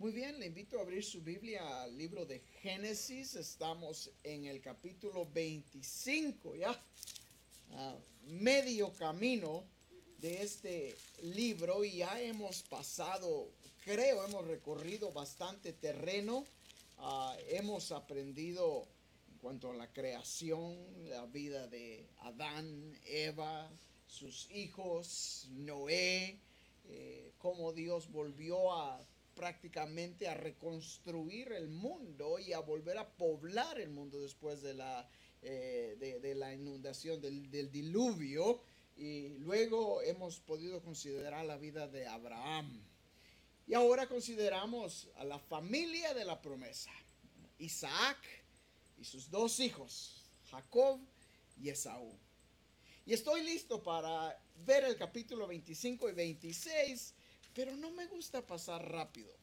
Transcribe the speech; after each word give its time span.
Muy 0.00 0.12
bien, 0.12 0.38
le 0.38 0.46
invito 0.46 0.78
a 0.78 0.82
abrir 0.82 1.04
su 1.04 1.22
Biblia 1.22 1.82
al 1.82 1.98
libro 1.98 2.24
de 2.24 2.38
Génesis. 2.62 3.34
Estamos 3.34 4.12
en 4.22 4.44
el 4.44 4.60
capítulo 4.60 5.26
25, 5.26 6.54
ya 6.54 6.80
medio 8.28 8.92
camino 8.92 9.64
de 10.20 10.40
este 10.44 10.96
libro 11.20 11.82
y 11.82 11.96
ya 11.96 12.22
hemos 12.22 12.62
pasado, 12.62 13.50
creo, 13.82 14.24
hemos 14.24 14.46
recorrido 14.46 15.10
bastante 15.10 15.72
terreno. 15.72 16.44
Ah, 16.98 17.36
hemos 17.48 17.90
aprendido 17.90 18.86
en 19.32 19.38
cuanto 19.38 19.72
a 19.72 19.74
la 19.74 19.92
creación, 19.92 20.76
la 21.08 21.26
vida 21.26 21.66
de 21.66 22.06
Adán, 22.18 22.96
Eva, 23.04 23.68
sus 24.06 24.48
hijos, 24.52 25.48
Noé, 25.50 26.38
eh, 26.84 27.32
cómo 27.38 27.72
Dios 27.72 28.12
volvió 28.12 28.72
a 28.72 29.04
prácticamente 29.38 30.26
a 30.26 30.34
reconstruir 30.34 31.52
el 31.52 31.68
mundo 31.68 32.40
y 32.40 32.52
a 32.52 32.58
volver 32.58 32.98
a 32.98 33.08
poblar 33.08 33.78
el 33.78 33.90
mundo 33.90 34.20
después 34.20 34.62
de 34.62 34.74
la, 34.74 35.08
eh, 35.42 35.96
de, 36.20 36.34
la 36.34 36.52
inundación, 36.52 37.20
del, 37.20 37.48
del, 37.48 37.70
diluvio. 37.70 38.60
Y 38.96 39.28
luego 39.38 40.02
hemos 40.02 40.40
podido 40.40 40.82
considerar 40.82 41.44
la 41.44 41.56
vida 41.56 41.86
de 41.86 42.08
Abraham. 42.08 42.82
Y 43.68 43.74
ahora 43.74 44.08
consideramos 44.08 45.08
a 45.14 45.24
la 45.24 45.38
familia 45.38 46.14
de 46.14 46.24
la 46.24 46.42
promesa. 46.42 46.90
Isaac 47.60 48.18
y 48.98 49.04
sus 49.04 49.30
dos 49.30 49.60
hijos, 49.60 50.24
Jacob 50.50 50.98
y 51.62 51.68
Esaú. 51.68 52.12
Y 53.06 53.12
estoy 53.12 53.44
listo 53.44 53.84
para 53.84 54.36
ver 54.66 54.82
el 54.82 54.96
capítulo 54.96 55.46
25 55.46 56.08
y 56.08 56.12
26 56.12 57.14
pero 57.58 57.76
no 57.76 57.90
me 57.90 58.06
gusta 58.06 58.46
pasar 58.46 58.88
rápido. 58.88 59.34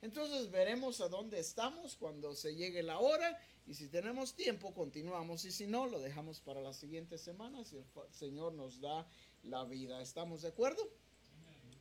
Entonces 0.00 0.48
veremos 0.48 1.00
a 1.00 1.08
dónde 1.08 1.40
estamos 1.40 1.96
cuando 1.96 2.36
se 2.36 2.54
llegue 2.54 2.84
la 2.84 3.00
hora 3.00 3.36
y 3.66 3.74
si 3.74 3.88
tenemos 3.88 4.34
tiempo 4.34 4.72
continuamos 4.72 5.44
y 5.44 5.50
si 5.50 5.66
no 5.66 5.84
lo 5.86 5.98
dejamos 5.98 6.38
para 6.38 6.60
la 6.60 6.72
siguiente 6.72 7.18
semana 7.18 7.64
si 7.64 7.78
el 7.78 7.84
Señor 8.12 8.52
nos 8.52 8.80
da 8.80 9.04
la 9.42 9.64
vida. 9.64 10.00
¿Estamos 10.00 10.42
de 10.42 10.50
acuerdo? 10.50 10.88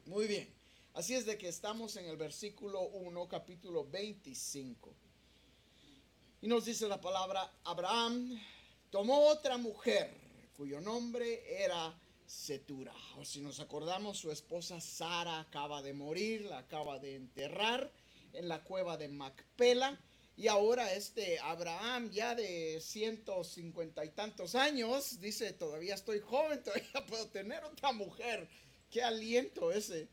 Muy 0.07 0.25
bien. 0.25 0.51
Así 0.95 1.13
es 1.13 1.27
de 1.27 1.37
que 1.37 1.47
estamos 1.47 1.95
en 1.95 2.07
el 2.07 2.17
versículo 2.17 2.81
1, 2.81 3.27
capítulo 3.27 3.85
25. 3.85 4.91
Y 6.41 6.47
nos 6.47 6.65
dice 6.65 6.87
la 6.87 6.99
palabra, 6.99 7.53
Abraham 7.65 8.41
tomó 8.89 9.27
otra 9.27 9.59
mujer 9.59 10.11
cuyo 10.57 10.81
nombre 10.81 11.63
era 11.63 11.95
Setura. 12.33 12.93
O 13.17 13.25
si 13.25 13.41
nos 13.41 13.59
acordamos, 13.59 14.17
su 14.17 14.31
esposa 14.31 14.81
Sara 14.81 15.39
acaba 15.39 15.81
de 15.81 15.93
morir, 15.93 16.41
la 16.41 16.57
acaba 16.57 16.99
de 16.99 17.15
enterrar 17.15 17.91
en 18.33 18.47
la 18.47 18.63
cueva 18.63 18.97
de 18.97 19.07
Macpela. 19.07 19.99
Y 20.35 20.47
ahora 20.47 20.91
este 20.93 21.39
Abraham, 21.39 22.09
ya 22.09 22.33
de 22.33 22.81
ciento 22.81 23.43
cincuenta 23.43 24.03
y 24.03 24.09
tantos 24.09 24.55
años, 24.55 25.21
dice, 25.21 25.53
todavía 25.53 25.93
estoy 25.93 26.19
joven, 26.21 26.63
todavía 26.63 27.05
puedo 27.07 27.27
tener 27.27 27.63
otra 27.63 27.91
mujer. 27.91 28.49
Qué 28.89 29.03
aliento 29.03 29.71
ese. 29.71 30.09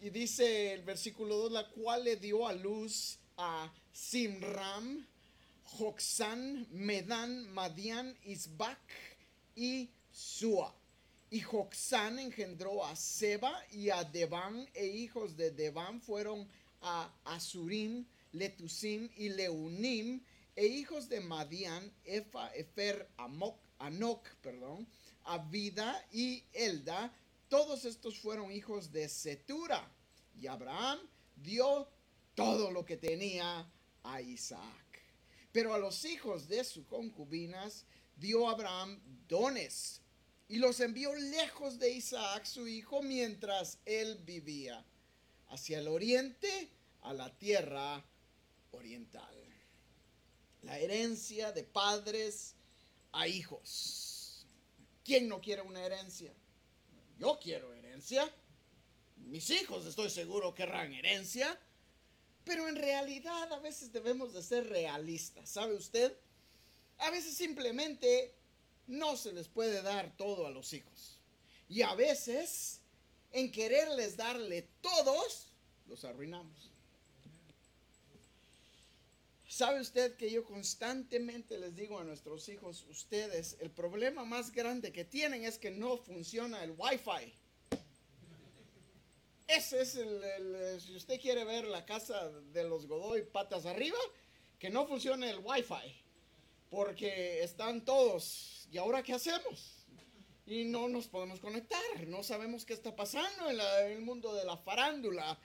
Y 0.00 0.10
dice 0.10 0.72
el 0.72 0.82
versículo 0.82 1.36
2, 1.36 1.52
la 1.52 1.68
cual 1.68 2.04
le 2.04 2.16
dio 2.16 2.48
a 2.48 2.54
luz 2.54 3.18
a 3.36 3.70
Simram, 3.92 5.06
Joxán, 5.64 6.66
Medan, 6.70 7.52
Madian, 7.52 8.16
Isbac 8.24 8.80
y 9.54 9.90
Sua. 10.10 10.77
Y 11.30 11.40
Joxán 11.40 12.18
engendró 12.18 12.84
a 12.84 12.96
Seba 12.96 13.62
y 13.72 13.90
a 13.90 14.02
Deván, 14.02 14.66
e 14.72 14.86
hijos 14.86 15.36
de 15.36 15.50
Deván 15.50 16.00
fueron 16.00 16.48
a 16.80 17.12
Asurim, 17.24 18.06
Letusim 18.32 19.10
y 19.16 19.28
Leunim, 19.28 20.22
e 20.56 20.66
hijos 20.66 21.08
de 21.08 21.20
Madian, 21.20 21.92
Efa, 22.04 22.54
Efer, 22.54 23.06
Amok, 23.18 23.58
Anok, 23.78 24.26
perdón, 24.42 24.86
Abida 25.24 26.02
y 26.12 26.42
Elda, 26.54 27.12
todos 27.48 27.84
estos 27.84 28.18
fueron 28.18 28.50
hijos 28.50 28.90
de 28.90 29.08
Setura. 29.08 29.86
Y 30.40 30.46
Abraham 30.46 30.98
dio 31.36 31.88
todo 32.34 32.70
lo 32.70 32.84
que 32.86 32.96
tenía 32.96 33.70
a 34.02 34.20
Isaac. 34.22 35.02
Pero 35.52 35.74
a 35.74 35.78
los 35.78 36.04
hijos 36.04 36.48
de 36.48 36.64
sus 36.64 36.86
concubinas 36.86 37.84
dio 38.16 38.48
Abraham 38.48 38.98
dones 39.28 40.00
y 40.48 40.56
los 40.56 40.80
envió 40.80 41.14
lejos 41.14 41.78
de 41.78 41.90
Isaac, 41.90 42.46
su 42.46 42.66
hijo, 42.66 43.02
mientras 43.02 43.78
él 43.84 44.18
vivía, 44.24 44.82
hacia 45.48 45.78
el 45.78 45.88
oriente, 45.88 46.70
a 47.02 47.12
la 47.12 47.30
tierra 47.36 48.02
oriental. 48.70 49.34
La 50.62 50.78
herencia 50.78 51.52
de 51.52 51.64
padres 51.64 52.54
a 53.12 53.28
hijos. 53.28 54.46
¿Quién 55.04 55.28
no 55.28 55.40
quiere 55.40 55.62
una 55.62 55.84
herencia? 55.84 56.32
Yo 57.18 57.38
quiero 57.40 57.72
herencia. 57.74 58.30
Mis 59.16 59.50
hijos 59.50 59.86
estoy 59.86 60.10
seguro 60.10 60.54
querrán 60.54 60.92
herencia. 60.92 61.58
Pero 62.44 62.66
en 62.68 62.76
realidad 62.76 63.52
a 63.52 63.58
veces 63.58 63.92
debemos 63.92 64.32
de 64.32 64.42
ser 64.42 64.66
realistas. 64.66 65.50
¿Sabe 65.50 65.74
usted? 65.74 66.16
A 66.98 67.10
veces 67.10 67.34
simplemente 67.34 68.34
no 68.88 69.16
se 69.16 69.32
les 69.32 69.48
puede 69.48 69.82
dar 69.82 70.16
todo 70.16 70.46
a 70.46 70.50
los 70.50 70.72
hijos. 70.72 71.18
Y 71.68 71.82
a 71.82 71.94
veces, 71.94 72.80
en 73.30 73.52
quererles 73.52 74.16
darle 74.16 74.68
todos, 74.80 75.52
los 75.86 76.04
arruinamos. 76.04 76.72
¿Sabe 79.46 79.80
usted 79.80 80.16
que 80.16 80.30
yo 80.30 80.44
constantemente 80.44 81.58
les 81.58 81.74
digo 81.74 81.98
a 81.98 82.04
nuestros 82.04 82.48
hijos, 82.48 82.84
ustedes, 82.90 83.56
el 83.60 83.70
problema 83.70 84.24
más 84.24 84.52
grande 84.52 84.92
que 84.92 85.04
tienen 85.04 85.44
es 85.44 85.58
que 85.58 85.70
no 85.70 85.96
funciona 85.96 86.62
el 86.62 86.72
wifi? 86.76 87.32
Ese 89.46 89.80
es 89.80 89.96
el, 89.96 90.80
si 90.80 90.94
usted 90.94 91.18
quiere 91.18 91.44
ver 91.44 91.66
la 91.66 91.86
casa 91.86 92.30
de 92.30 92.64
los 92.64 92.86
Godoy 92.86 93.22
patas 93.22 93.64
arriba, 93.64 93.98
que 94.58 94.68
no 94.68 94.86
funciona 94.86 95.30
el 95.30 95.38
wifi, 95.38 95.96
porque 96.70 97.42
están 97.42 97.84
todos 97.84 98.58
¿y 98.70 98.78
ahora 98.78 99.02
qué 99.02 99.14
hacemos? 99.14 99.86
Y 100.46 100.64
no 100.64 100.88
nos 100.88 101.08
podemos 101.08 101.40
conectar, 101.40 102.06
no 102.06 102.22
sabemos 102.22 102.64
qué 102.64 102.72
está 102.72 102.96
pasando 102.96 103.50
en, 103.50 103.60
el 103.92 104.00
mundo 104.00 104.34
de 104.34 104.44
la 104.44 104.56
farándula. 104.56 105.38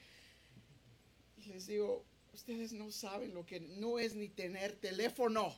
Y 1.38 1.46
les 1.48 1.68
digo, 1.68 2.06
ustedes 2.34 2.72
no 2.72 2.90
saben 2.90 3.34
lo 3.34 3.46
que 3.46 3.60
no 3.60 4.00
es 4.00 4.16
ni 4.16 4.30
tener 4.30 4.76
teléfono. 4.78 5.54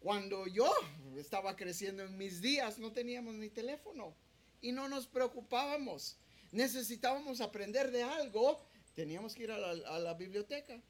Cuando 0.00 0.46
yo 0.46 0.72
estaba 1.16 1.56
creciendo 1.56 2.04
en 2.04 2.16
mis 2.16 2.40
días, 2.40 2.78
no 2.78 2.92
teníamos 2.92 3.34
ni 3.34 3.50
teléfono 3.50 4.14
y 4.62 4.72
no 4.72 4.88
nos 4.88 5.06
preocupábamos. 5.06 6.16
Necesitábamos 6.52 7.42
aprender 7.42 7.90
de 7.90 8.02
algo, 8.02 8.64
teníamos 8.94 9.34
que 9.34 9.42
ir 9.42 9.52
a 9.52 9.58
la 9.98 10.14
biblioteca. 10.14 10.80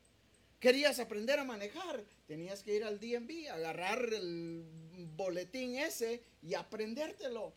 Querías 0.60 0.98
aprender 0.98 1.38
a 1.38 1.44
manejar, 1.44 2.04
tenías 2.26 2.62
que 2.62 2.74
ir 2.74 2.84
al 2.84 2.98
DMV, 2.98 3.50
agarrar 3.50 4.12
el 4.12 4.64
boletín 5.16 5.76
ese 5.76 6.22
y 6.42 6.54
aprendértelo. 6.54 7.52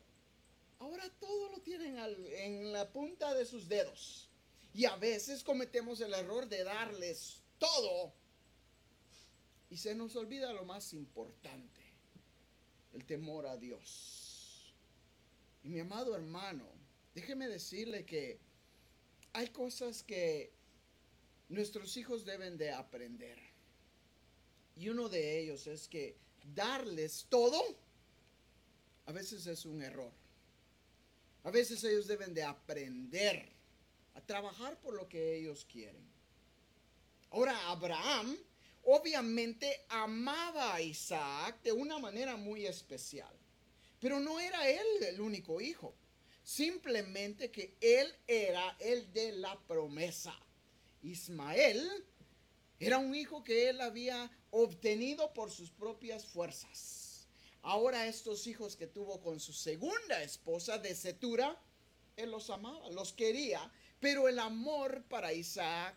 Ahora 0.80 1.10
todo 1.20 1.50
lo 1.50 1.62
tienen 1.62 1.98
en 1.98 2.72
la 2.72 2.92
punta 2.92 3.34
de 3.34 3.46
sus 3.46 3.68
dedos. 3.68 4.30
Y 4.74 4.86
a 4.86 4.96
veces 4.96 5.44
cometemos 5.44 6.00
el 6.02 6.14
error 6.14 6.48
de 6.48 6.64
darles 6.64 7.42
todo. 7.58 8.14
Y 9.70 9.78
se 9.78 9.96
nos 9.96 10.16
olvida 10.16 10.54
lo 10.54 10.66
más 10.66 10.94
importante, 10.94 11.82
el 12.94 13.06
temor 13.06 13.48
a 13.48 13.58
Dios. 13.58 14.76
Y 15.64 15.70
mi 15.70 15.80
amado 15.80 16.16
hermano, 16.16 16.68
déjeme 17.16 17.48
decirle 17.48 18.06
que 18.06 18.40
hay 19.34 19.48
cosas 19.48 20.04
que 20.04 20.52
nuestros 21.52 21.98
hijos 21.98 22.26
deben 22.26 22.58
de 22.58 22.72
aprender. 22.72 23.38
Y 24.76 24.90
uno 24.90 25.10
de 25.10 25.40
ellos 25.40 25.68
es 25.68 25.88
que 25.88 26.16
darles 26.56 27.26
todo 27.30 27.62
a 29.06 29.12
veces 29.12 29.46
es 29.48 29.66
un 29.66 29.82
error. 29.82 30.12
A 31.44 31.52
veces 31.52 31.84
ellos 31.84 32.08
deben 32.08 32.34
de 32.34 32.44
aprender 32.44 33.50
a 34.14 34.22
trabajar 34.22 34.80
por 34.80 34.94
lo 34.94 35.10
que 35.10 35.36
ellos 35.36 35.66
quieren. 35.70 36.10
Ahora 37.32 37.70
Abraham 37.70 38.38
obviamente 38.84 39.86
amaba 39.90 40.76
a 40.76 40.82
Isaac 40.82 41.62
de 41.64 41.72
una 41.74 42.00
manera 42.00 42.38
muy 42.38 42.66
especial, 42.66 43.34
pero 44.00 44.20
no 44.20 44.40
era 44.40 44.70
él 44.70 45.04
el 45.04 45.20
único 45.20 45.60
hijo, 45.60 45.94
simplemente 46.44 47.52
que 47.52 47.76
él 47.82 48.14
era 48.28 48.78
el 48.80 49.12
de 49.12 49.34
la 49.34 49.60
promesa. 49.68 50.38
Ismael 51.02 52.06
era 52.80 52.98
un 52.98 53.14
hijo 53.16 53.44
que 53.44 53.70
él 53.70 53.82
había 53.82 54.32
obtenido 54.50 55.34
por 55.34 55.52
sus 55.52 55.70
propias 55.70 56.26
fuerzas. 56.26 57.28
Ahora 57.64 58.08
estos 58.08 58.48
hijos 58.48 58.76
que 58.76 58.88
tuvo 58.88 59.22
con 59.22 59.40
su 59.40 59.54
segunda 59.54 60.24
esposa 60.24 60.78
de 60.80 60.96
Setura, 60.96 61.62
él 62.18 62.32
los 62.32 62.50
amaba, 62.50 62.90
los 62.90 63.14
quería, 63.14 63.72
pero 64.00 64.28
el 64.28 64.40
amor 64.40 65.04
para 65.04 65.32
Isaac 65.32 65.96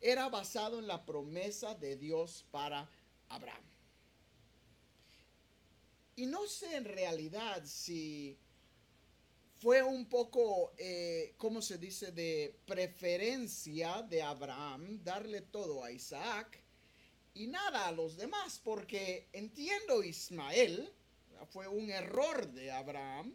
era 0.00 0.28
basado 0.28 0.78
en 0.78 0.86
la 0.86 1.04
promesa 1.04 1.74
de 1.74 1.96
Dios 1.96 2.46
para 2.50 2.88
Abraham. 3.28 3.62
Y 6.16 6.24
no 6.24 6.46
sé 6.46 6.76
en 6.76 6.86
realidad 6.86 7.62
si 7.66 8.38
fue 9.58 9.82
un 9.82 10.06
poco, 10.06 10.72
eh, 10.76 11.34
¿cómo 11.38 11.62
se 11.62 11.78
dice?, 11.78 12.12
de 12.12 12.58
preferencia 12.66 14.02
de 14.02 14.22
Abraham 14.22 15.02
darle 15.02 15.40
todo 15.40 15.82
a 15.82 15.90
Isaac 15.90 16.62
y 17.34 17.46
nada 17.46 17.86
a 17.86 17.92
los 17.92 18.16
demás, 18.16 18.60
porque 18.62 19.28
entiendo 19.32 20.02
Ismael, 20.02 20.92
fue 21.50 21.68
un 21.68 21.90
error 21.90 22.50
de 22.52 22.70
Abraham, 22.70 23.34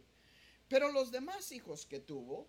pero 0.68 0.90
los 0.90 1.10
demás 1.10 1.52
hijos 1.52 1.86
que 1.86 2.00
tuvo, 2.00 2.46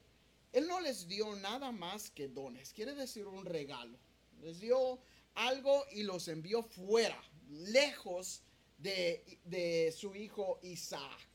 él 0.52 0.68
no 0.68 0.80
les 0.80 1.08
dio 1.08 1.36
nada 1.36 1.72
más 1.72 2.10
que 2.12 2.28
dones, 2.28 2.74
quiere 2.74 2.94
decir 2.94 3.25
un 3.28 3.46
regalo. 3.46 3.98
Les 4.42 4.60
dio 4.60 5.00
algo 5.36 5.86
y 5.92 6.04
los 6.04 6.28
envió 6.28 6.64
fuera, 6.64 7.22
lejos 7.50 8.44
de, 8.78 9.40
de 9.46 9.92
su 9.92 10.16
hijo 10.16 10.60
Isaac. 10.62 11.32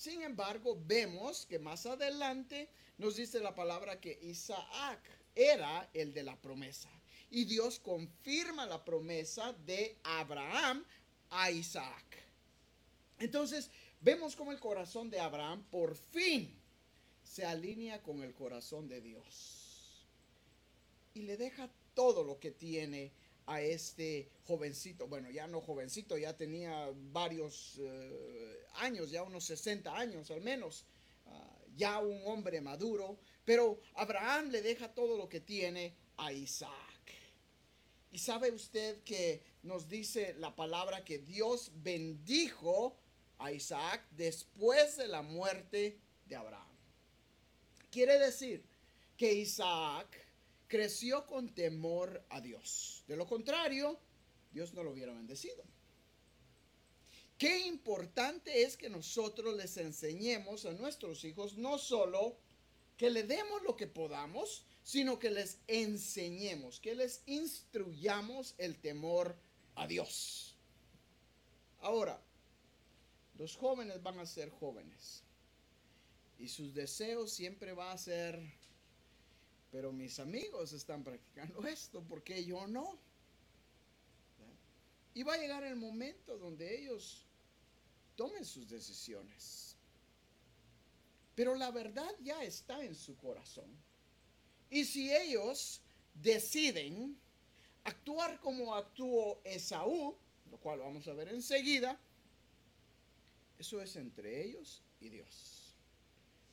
Sin 0.00 0.22
embargo, 0.22 0.82
vemos 0.86 1.44
que 1.44 1.58
más 1.58 1.84
adelante 1.84 2.70
nos 2.96 3.16
dice 3.16 3.38
la 3.38 3.54
palabra 3.54 4.00
que 4.00 4.18
Isaac 4.22 4.98
era 5.34 5.90
el 5.92 6.14
de 6.14 6.22
la 6.22 6.40
promesa 6.40 6.88
y 7.30 7.44
Dios 7.44 7.78
confirma 7.78 8.64
la 8.64 8.82
promesa 8.82 9.52
de 9.52 9.98
Abraham 10.02 10.86
a 11.28 11.50
Isaac. 11.50 12.16
Entonces, 13.18 13.68
vemos 14.00 14.34
como 14.36 14.52
el 14.52 14.58
corazón 14.58 15.10
de 15.10 15.20
Abraham 15.20 15.62
por 15.70 15.94
fin 15.94 16.58
se 17.22 17.44
alinea 17.44 18.02
con 18.02 18.22
el 18.22 18.32
corazón 18.32 18.88
de 18.88 19.02
Dios. 19.02 20.06
Y 21.12 21.24
le 21.24 21.36
deja 21.36 21.68
todo 21.92 22.24
lo 22.24 22.40
que 22.40 22.52
tiene 22.52 23.12
a 23.50 23.60
este 23.60 24.30
jovencito. 24.44 25.08
Bueno, 25.08 25.28
ya 25.28 25.48
no 25.48 25.60
jovencito, 25.60 26.16
ya 26.16 26.36
tenía 26.36 26.88
varios 26.94 27.80
eh, 27.80 28.64
años, 28.76 29.10
ya 29.10 29.24
unos 29.24 29.44
60 29.44 29.96
años 29.96 30.30
al 30.30 30.40
menos. 30.40 30.86
Ah, 31.26 31.58
ya 31.76 31.98
un 31.98 32.22
hombre 32.26 32.60
maduro. 32.60 33.18
Pero 33.44 33.80
Abraham 33.94 34.50
le 34.50 34.62
deja 34.62 34.94
todo 34.94 35.16
lo 35.16 35.28
que 35.28 35.40
tiene 35.40 35.96
a 36.16 36.32
Isaac. 36.32 36.70
Y 38.12 38.18
sabe 38.18 38.52
usted 38.52 39.02
que 39.02 39.42
nos 39.64 39.88
dice 39.88 40.34
la 40.38 40.54
palabra 40.54 41.04
que 41.04 41.18
Dios 41.18 41.72
bendijo 41.74 42.96
a 43.38 43.50
Isaac 43.50 44.06
después 44.12 44.96
de 44.96 45.08
la 45.08 45.22
muerte 45.22 45.98
de 46.26 46.36
Abraham. 46.36 46.76
Quiere 47.90 48.16
decir 48.20 48.64
que 49.16 49.32
Isaac 49.32 50.29
creció 50.70 51.26
con 51.26 51.52
temor 51.52 52.24
a 52.30 52.40
Dios. 52.40 53.02
De 53.08 53.16
lo 53.16 53.26
contrario, 53.26 53.98
Dios 54.52 54.72
no 54.72 54.84
lo 54.84 54.92
hubiera 54.92 55.12
bendecido. 55.12 55.64
Qué 57.36 57.66
importante 57.66 58.62
es 58.62 58.76
que 58.76 58.88
nosotros 58.88 59.56
les 59.56 59.76
enseñemos 59.78 60.66
a 60.66 60.72
nuestros 60.72 61.24
hijos 61.24 61.56
no 61.56 61.76
solo 61.76 62.36
que 62.96 63.10
le 63.10 63.24
demos 63.24 63.62
lo 63.62 63.76
que 63.76 63.88
podamos, 63.88 64.64
sino 64.84 65.18
que 65.18 65.30
les 65.30 65.58
enseñemos, 65.66 66.78
que 66.78 66.94
les 66.94 67.22
instruyamos 67.26 68.54
el 68.58 68.78
temor 68.78 69.36
a 69.74 69.88
Dios. 69.88 70.54
Ahora, 71.80 72.22
los 73.38 73.56
jóvenes 73.56 74.02
van 74.02 74.20
a 74.20 74.26
ser 74.26 74.50
jóvenes 74.50 75.24
y 76.38 76.46
sus 76.46 76.74
deseos 76.74 77.32
siempre 77.32 77.72
va 77.72 77.90
a 77.90 77.98
ser, 77.98 78.38
pero 79.70 79.92
mis 79.92 80.18
amigos 80.18 80.72
están 80.72 81.04
practicando 81.04 81.66
esto, 81.66 82.02
porque 82.08 82.44
yo 82.44 82.66
no? 82.66 82.98
Y 85.14 85.22
va 85.22 85.34
a 85.34 85.38
llegar 85.38 85.64
el 85.64 85.76
momento 85.76 86.38
donde 86.38 86.78
ellos 86.78 87.24
tomen 88.16 88.44
sus 88.44 88.68
decisiones. 88.68 89.76
Pero 91.34 91.54
la 91.54 91.70
verdad 91.70 92.10
ya 92.22 92.42
está 92.44 92.82
en 92.84 92.94
su 92.94 93.16
corazón. 93.16 93.70
Y 94.68 94.84
si 94.84 95.12
ellos 95.14 95.80
deciden 96.14 97.16
actuar 97.84 98.38
como 98.40 98.74
actuó 98.74 99.40
Esaú, 99.44 100.14
lo 100.50 100.58
cual 100.58 100.80
vamos 100.80 101.06
a 101.08 101.14
ver 101.14 101.28
enseguida, 101.28 101.98
eso 103.58 103.80
es 103.80 103.96
entre 103.96 104.44
ellos 104.44 104.82
y 105.00 105.08
Dios. 105.08 105.59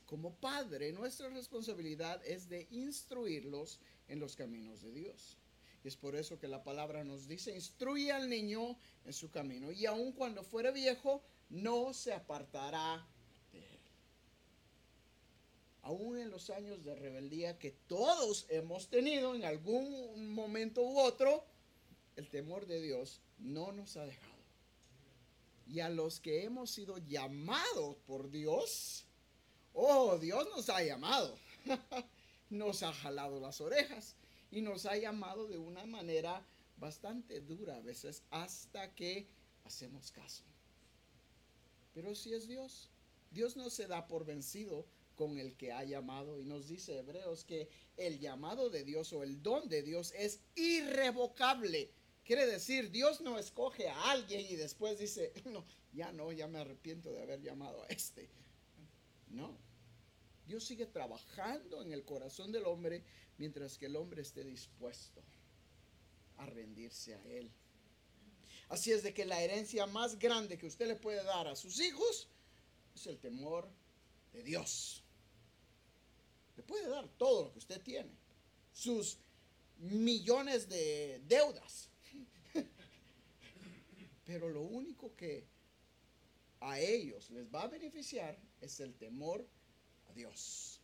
Como 0.08 0.34
padre, 0.34 0.92
nuestra 0.92 1.30
responsabilidad 1.30 2.26
es 2.26 2.50
de 2.50 2.68
instruirlos 2.72 3.80
en 4.08 4.20
los 4.20 4.36
caminos 4.36 4.82
de 4.82 4.92
Dios. 4.92 5.38
Y 5.84 5.88
es 5.88 5.96
por 5.96 6.16
eso 6.16 6.40
que 6.40 6.48
la 6.48 6.64
palabra 6.64 7.04
nos 7.04 7.28
dice, 7.28 7.54
instruye 7.54 8.12
al 8.12 8.30
niño 8.30 8.78
en 9.06 9.14
su 9.14 9.30
camino 9.30 9.72
y 9.72 9.86
aun 9.86 10.14
cuando 10.14 10.44
fuere 10.44 10.72
viejo, 10.72 11.22
no 11.50 11.94
se 11.94 12.14
apartará 12.14 13.06
aún 15.88 16.18
en 16.18 16.30
los 16.30 16.50
años 16.50 16.84
de 16.84 16.96
rebeldía 16.96 17.58
que 17.58 17.72
todos 17.72 18.46
hemos 18.50 18.90
tenido 18.90 19.34
en 19.36 19.46
algún 19.46 20.34
momento 20.34 20.82
u 20.82 21.00
otro, 21.00 21.46
el 22.18 22.30
temor 22.30 22.66
de 22.66 22.82
Dios 22.82 23.22
no 23.38 23.72
nos 23.72 23.96
ha 23.96 24.06
dejado. 24.06 24.34
Y 25.66 25.80
a 25.80 25.88
los 25.88 26.20
que 26.20 26.44
hemos 26.44 26.72
sido 26.72 26.98
llamados 26.98 27.96
por 28.06 28.30
Dios, 28.32 29.07
oh, 29.78 30.18
Dios 30.18 30.48
nos 30.56 30.70
ha 30.70 30.84
llamado, 30.84 31.38
nos 32.50 32.84
ha 32.84 32.92
jalado 32.92 33.40
las 33.40 33.62
orejas 33.62 34.16
y 34.52 34.62
nos 34.62 34.86
ha 34.86 34.98
llamado 34.98 35.48
de 35.48 35.58
una 35.58 35.86
manera 35.86 36.46
bastante 36.78 37.42
dura 37.42 37.78
a 37.78 37.82
veces 37.82 38.24
hasta 38.32 38.94
que 38.96 39.28
hacemos 39.66 40.12
caso. 40.12 40.44
Pero 41.94 42.16
si 42.16 42.34
es 42.34 42.48
Dios, 42.48 42.90
Dios 43.32 43.56
no 43.56 43.70
se 43.70 43.88
da 43.88 44.08
por 44.08 44.26
vencido 44.26 44.86
con 45.16 45.38
el 45.40 45.56
que 45.56 45.72
ha 45.72 45.84
llamado. 45.84 46.40
Y 46.40 46.46
nos 46.46 46.68
dice 46.68 47.00
Hebreos 47.00 47.44
que 47.44 47.70
el 47.98 48.20
llamado 48.20 48.70
de 48.70 48.84
Dios 48.84 49.12
o 49.14 49.24
el 49.24 49.42
don 49.42 49.68
de 49.68 49.82
Dios 49.84 50.14
es 50.16 50.40
irrevocable. 50.56 51.92
Quiere 52.24 52.46
decir, 52.46 52.92
Dios 52.92 53.22
no 53.22 53.40
escoge 53.40 53.90
a 53.90 54.12
alguien 54.12 54.42
y 54.42 54.56
después 54.56 55.00
dice, 55.00 55.34
no, 55.46 55.66
ya 55.94 56.12
no, 56.12 56.32
ya 56.32 56.48
me 56.48 56.60
arrepiento 56.60 57.12
de 57.12 57.22
haber 57.22 57.42
llamado 57.42 57.84
a 57.84 57.88
este. 57.88 58.30
No. 59.30 59.67
Dios 60.48 60.64
sigue 60.64 60.86
trabajando 60.86 61.82
en 61.82 61.92
el 61.92 62.06
corazón 62.06 62.54
del 62.54 62.66
hombre 62.66 63.04
mientras 63.38 63.78
que 63.78 63.88
el 63.88 63.98
hombre 63.98 64.22
esté 64.22 64.46
dispuesto 64.46 65.22
a 66.38 66.46
rendirse 66.46 67.16
a 67.16 67.24
Él. 67.26 67.52
Así 68.70 68.92
es 68.92 69.04
de 69.04 69.14
que 69.14 69.26
la 69.26 69.42
herencia 69.42 69.86
más 69.86 70.18
grande 70.18 70.58
que 70.58 70.66
usted 70.66 70.88
le 70.88 70.96
puede 70.96 71.24
dar 71.24 71.48
a 71.48 71.56
sus 71.56 71.80
hijos 71.82 72.28
es 72.96 73.08
el 73.08 73.18
temor 73.18 73.70
de 74.32 74.44
Dios. 74.44 75.04
Le 76.56 76.64
puede 76.64 76.88
dar 76.88 77.08
todo 77.18 77.46
lo 77.46 77.52
que 77.52 77.60
usted 77.60 77.82
tiene. 77.82 78.12
Sus 78.74 79.18
millones 79.80 80.70
de 80.70 81.22
deudas. 81.28 81.90
Pero 84.26 84.50
lo 84.50 84.62
único 84.62 85.14
que 85.16 85.46
a 86.62 86.80
ellos 86.80 87.30
les 87.32 87.54
va 87.54 87.64
a 87.64 87.68
beneficiar 87.68 88.38
es 88.62 88.80
el 88.80 88.94
temor 88.96 89.46
Dios. 90.18 90.82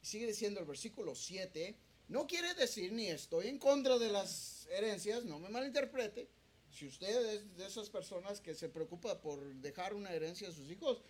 Sigue 0.00 0.26
diciendo 0.26 0.60
el 0.60 0.66
versículo 0.66 1.14
7. 1.14 1.76
No 2.08 2.26
quiere 2.26 2.54
decir 2.54 2.92
ni 2.92 3.08
estoy 3.08 3.48
en 3.48 3.58
contra 3.58 3.98
de 3.98 4.08
las 4.08 4.66
herencias, 4.70 5.24
no 5.24 5.38
me 5.38 5.50
malinterprete. 5.50 6.30
Si 6.70 6.86
usted 6.86 7.34
es 7.34 7.56
de 7.56 7.66
esas 7.66 7.90
personas 7.90 8.40
que 8.40 8.54
se 8.54 8.70
preocupa 8.70 9.20
por 9.20 9.44
dejar 9.56 9.92
una 9.92 10.12
herencia 10.12 10.48
a 10.48 10.52
sus 10.52 10.70
hijos, 10.70 11.02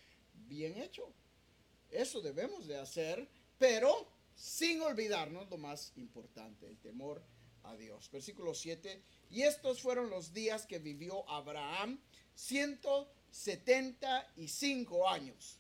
bien 0.48 0.82
hecho. 0.82 1.12
Eso 1.90 2.20
debemos 2.20 2.66
de 2.66 2.78
hacer 2.78 3.28
pero 3.58 4.08
sin 4.34 4.80
olvidarnos 4.82 5.48
lo 5.50 5.56
más 5.56 5.92
importante, 5.96 6.66
el 6.66 6.78
temor 6.78 7.22
a 7.62 7.74
Dios. 7.76 8.10
Versículo 8.10 8.54
7, 8.54 9.02
y 9.30 9.42
estos 9.42 9.80
fueron 9.80 10.10
los 10.10 10.32
días 10.32 10.66
que 10.66 10.78
vivió 10.78 11.28
Abraham, 11.28 12.00
175 12.34 15.08
años. 15.08 15.58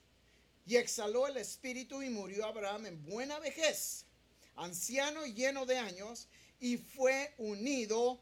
Y 0.66 0.76
exhaló 0.76 1.26
el 1.26 1.36
espíritu 1.36 2.02
y 2.02 2.10
murió 2.10 2.44
Abraham 2.44 2.86
en 2.86 3.04
buena 3.04 3.38
vejez, 3.38 4.04
anciano 4.56 5.24
y 5.24 5.32
lleno 5.32 5.64
de 5.64 5.78
años, 5.78 6.28
y 6.58 6.76
fue 6.76 7.34
unido 7.38 8.20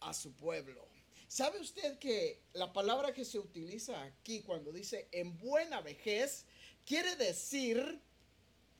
a 0.00 0.12
su 0.12 0.32
pueblo. 0.32 0.86
¿Sabe 1.28 1.58
usted 1.58 1.98
que 1.98 2.42
la 2.52 2.72
palabra 2.72 3.12
que 3.12 3.24
se 3.24 3.38
utiliza 3.38 4.00
aquí 4.02 4.42
cuando 4.42 4.72
dice 4.72 5.08
en 5.10 5.36
buena 5.38 5.80
vejez 5.80 6.44
quiere 6.84 7.16
decir 7.16 8.00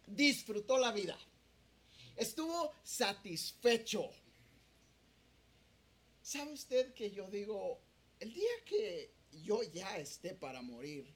disfrutó 0.07 0.79
la 0.79 0.93
vida. 0.93 1.19
Estuvo 2.17 2.73
satisfecho. 2.83 4.09
¿Sabe 6.23 6.53
usted 6.53 6.95
que 6.95 7.11
yo 7.11 7.29
digo, 7.29 7.79
el 8.21 8.33
día 8.33 8.65
que 8.65 9.13
yo 9.45 9.63
ya 9.63 9.99
esté 9.99 10.35
para 10.35 10.63
morir, 10.63 11.07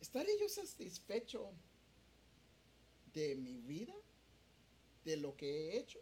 ¿estaré 0.00 0.30
yo 0.40 0.48
satisfecho 0.48 1.52
de 3.12 3.34
mi 3.36 3.58
vida? 3.58 3.94
¿De 5.04 5.16
lo 5.16 5.36
que 5.36 5.46
he 5.48 5.78
hecho? 5.78 6.00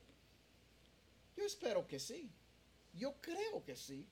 espero 1.45 1.87
que 1.87 1.99
sí. 1.99 2.31
Yo 2.95 3.15
creo 3.21 3.65
que 3.65 3.77
sí. 3.77 4.07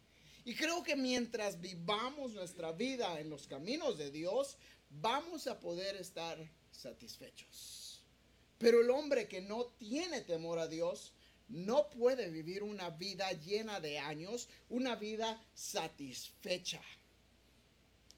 Y 0.44 0.54
creo 0.54 0.82
que 0.82 0.96
mientras 0.96 1.60
vivamos 1.60 2.32
nuestra 2.32 2.72
vida 2.72 3.18
en 3.20 3.30
los 3.30 3.46
caminos 3.46 3.98
de 3.98 4.10
Dios, 4.10 4.56
vamos 4.90 5.46
a 5.46 5.58
poder 5.58 5.96
estar 5.96 6.38
satisfechos. 6.70 8.02
Pero 8.58 8.80
el 8.80 8.90
hombre 8.90 9.28
que 9.28 9.40
no 9.40 9.66
tiene 9.66 10.20
temor 10.20 10.58
a 10.58 10.68
Dios 10.68 11.12
no 11.48 11.90
puede 11.90 12.30
vivir 12.30 12.62
una 12.62 12.90
vida 12.90 13.30
llena 13.32 13.80
de 13.80 13.98
años, 13.98 14.48
una 14.68 14.96
vida 14.96 15.44
satisfecha, 15.54 16.80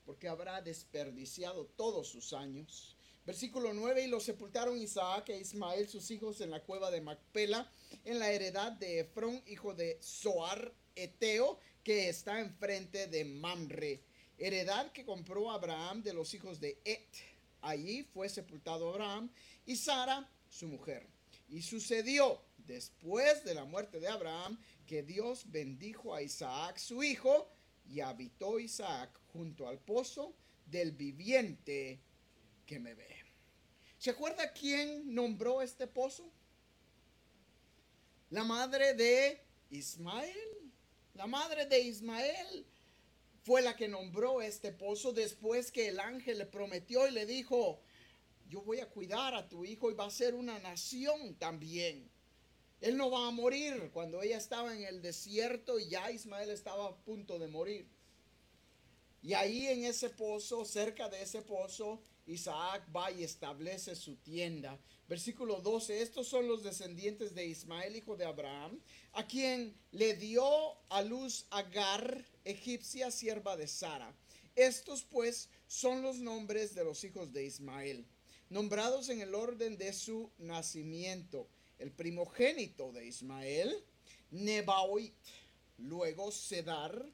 porque 0.09 0.27
habrá 0.27 0.63
desperdiciado 0.63 1.67
todos 1.77 2.09
sus 2.09 2.33
años. 2.33 2.97
Versículo 3.27 3.75
9, 3.75 4.05
y 4.05 4.07
lo 4.07 4.21
sepultaron 4.21 4.81
Isaac 4.81 5.29
e 5.29 5.39
Ismael, 5.39 5.87
sus 5.87 6.11
hijos, 6.11 6.41
en 6.41 6.51
la 6.51 6.63
cueva 6.63 6.91
de 6.91 7.03
Macpela, 7.03 7.71
en 8.07 8.19
la 8.19 8.33
heredad 8.33 8.73
de 8.73 9.01
Efrón, 9.01 9.43
hijo 9.47 9.75
de 9.75 9.99
Soar, 10.01 10.73
Eteo, 10.97 11.61
que 11.85 12.09
está 12.09 12.41
enfrente 12.41 13.07
de 13.07 13.27
Mamre, 13.27 14.01
heredad 14.39 14.93
que 14.93 15.05
compró 15.05 15.51
Abraham 15.51 16.03
de 16.03 16.15
los 16.15 16.33
hijos 16.33 16.59
de 16.59 16.81
Et. 16.87 17.15
Allí 17.61 18.03
fue 18.03 18.31
sepultado 18.31 18.89
Abraham 18.89 19.31
y 19.67 19.77
Sara, 19.77 20.27
su 20.49 20.69
mujer. 20.69 21.07
Y 21.51 21.61
sucedió 21.61 22.41
después 22.57 23.45
de 23.45 23.53
la 23.53 23.67
muerte 23.67 24.01
de 24.01 24.09
Abraham 24.09 24.59
que 24.87 25.03
Dios 25.03 25.43
bendijo 25.51 26.15
a 26.15 26.23
Isaac, 26.23 26.79
su 26.79 27.03
hijo, 27.03 27.53
y 27.91 28.01
habitó 28.01 28.59
Isaac 28.59 29.11
junto 29.39 29.69
al 29.69 29.79
pozo 29.79 30.35
del 30.67 30.91
viviente 30.91 32.01
que 32.67 32.81
me 32.81 32.95
ve. 32.95 33.07
¿Se 33.97 34.11
acuerda 34.11 34.53
quién 34.53 35.15
nombró 35.15 35.63
este 35.63 35.87
pozo? 35.87 36.29
La 38.31 38.43
madre 38.43 38.95
de 38.95 39.41
Ismael. 39.71 40.73
La 41.15 41.29
madre 41.29 41.67
de 41.67 41.79
Ismael 41.79 42.67
fue 43.45 43.63
la 43.63 43.77
que 43.77 43.87
nombró 43.87 44.43
este 44.43 44.73
pozo 44.73 45.13
después 45.13 45.71
que 45.71 45.87
el 45.87 46.01
ángel 46.01 46.39
le 46.39 46.47
prometió 46.47 47.07
y 47.07 47.13
le 47.13 47.25
dijo, 47.25 47.81
yo 48.49 48.63
voy 48.63 48.81
a 48.81 48.91
cuidar 48.91 49.37
a 49.37 49.49
tu 49.49 49.65
hijo 49.65 49.89
y 49.93 49.95
va 49.95 50.07
a 50.07 50.11
ser 50.11 50.35
una 50.35 50.59
nación 50.59 51.37
también. 51.37 52.11
Él 52.81 52.97
no 52.97 53.09
va 53.09 53.29
a 53.29 53.31
morir 53.31 53.91
cuando 53.93 54.21
ella 54.21 54.37
estaba 54.37 54.75
en 54.75 54.83
el 54.83 55.01
desierto 55.01 55.79
y 55.79 55.91
ya 55.91 56.11
Ismael 56.11 56.51
estaba 56.51 56.87
a 56.87 56.97
punto 56.97 57.39
de 57.39 57.47
morir. 57.47 57.98
Y 59.23 59.35
ahí 59.35 59.67
en 59.67 59.85
ese 59.85 60.11
pozo, 60.11 60.65
cerca 60.65 61.09
de 61.09 61.23
ese 61.23 61.43
pozo, 61.43 62.01
Isaac 62.27 62.87
va 62.95 63.11
y 63.11 63.25
establece 63.25 63.97
su 63.97 64.17
tienda. 64.17 64.79
Versículo 65.09 65.61
12, 65.61 66.03
estos 66.03 66.29
son 66.29 66.47
los 66.47 66.63
descendientes 66.63 67.35
de 67.35 67.47
Ismael, 67.47 67.97
hijo 67.97 68.17
de 68.17 68.27
Abraham, 68.27 68.79
a 69.13 69.27
quien 69.27 69.75
le 69.93 70.15
dio 70.15 70.45
a 70.91 71.03
luz 71.03 71.47
Agar, 71.51 72.25
egipcia, 72.45 73.11
sierva 73.11 73.57
de 73.57 73.67
Sara. 73.67 74.15
Estos 74.55 75.03
pues 75.05 75.49
son 75.67 76.03
los 76.03 76.19
nombres 76.19 76.75
de 76.75 76.85
los 76.85 77.03
hijos 77.05 77.33
de 77.33 77.45
Ismael, 77.45 78.05
nombrados 78.51 79.09
en 79.09 79.21
el 79.21 79.35
orden 79.35 79.79
de 79.79 79.93
su 79.93 80.31
nacimiento. 80.39 81.49
El 81.79 81.93
primogénito 81.93 82.93
de 82.93 83.07
Ismael, 83.07 83.85
Nebaoit, 84.31 85.15
luego 85.79 86.31
Sedar, 86.33 87.07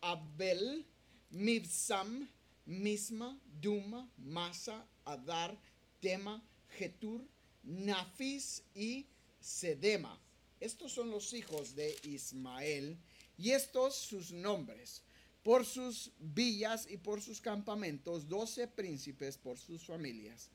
Abel, 0.00 0.86
Mibsam, 1.34 2.28
Misma, 2.64 3.36
Duma, 3.60 4.08
Masa, 4.18 4.86
Adar, 5.04 5.56
Tema, 6.00 6.40
Getur, 6.78 7.20
Nafis 7.64 8.62
y 8.74 9.06
Sedema. 9.40 10.18
Estos 10.60 10.92
son 10.92 11.10
los 11.10 11.32
hijos 11.32 11.74
de 11.74 11.94
Ismael 12.04 12.96
y 13.36 13.50
estos 13.50 13.96
sus 13.96 14.30
nombres. 14.30 15.02
Por 15.42 15.66
sus 15.66 16.12
villas 16.18 16.86
y 16.88 16.96
por 16.96 17.20
sus 17.20 17.40
campamentos, 17.40 18.28
doce 18.28 18.66
príncipes 18.66 19.36
por 19.36 19.58
sus 19.58 19.84
familias. 19.84 20.48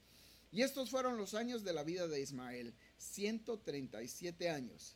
Y 0.51 0.63
estos 0.63 0.89
fueron 0.89 1.17
los 1.17 1.36
años 1.36 1.63
de 1.63 1.74
la 1.74 1.83
vida 1.83 2.07
de 2.07 2.21
Ismael, 2.21 2.74
137 2.98 4.50
años. 4.50 4.95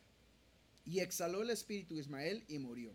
Y 0.86 1.00
exhaló 1.02 1.44
el 1.44 1.52
espíritu 1.52 1.96
Ismael 1.96 2.44
y 2.48 2.58
murió. 2.58 2.92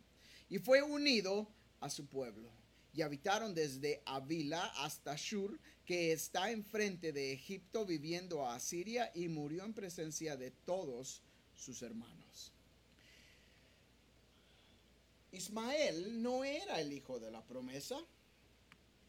Y 0.50 0.58
fue 0.58 0.82
unido 0.82 1.46
a 1.80 1.88
su 1.88 2.06
pueblo 2.06 2.57
y 2.98 3.02
habitaron 3.02 3.54
desde 3.54 4.02
Avila 4.06 4.72
hasta 4.78 5.14
Shur, 5.14 5.56
que 5.86 6.10
está 6.10 6.50
enfrente 6.50 7.12
de 7.12 7.32
Egipto, 7.32 7.86
viviendo 7.86 8.44
a 8.44 8.56
Asiria, 8.56 9.12
y 9.14 9.28
murió 9.28 9.64
en 9.64 9.72
presencia 9.72 10.36
de 10.36 10.50
todos 10.50 11.22
sus 11.54 11.80
hermanos. 11.82 12.50
Ismael 15.30 16.20
no 16.20 16.42
era 16.42 16.80
el 16.80 16.92
hijo 16.92 17.20
de 17.20 17.30
la 17.30 17.40
promesa, 17.40 18.04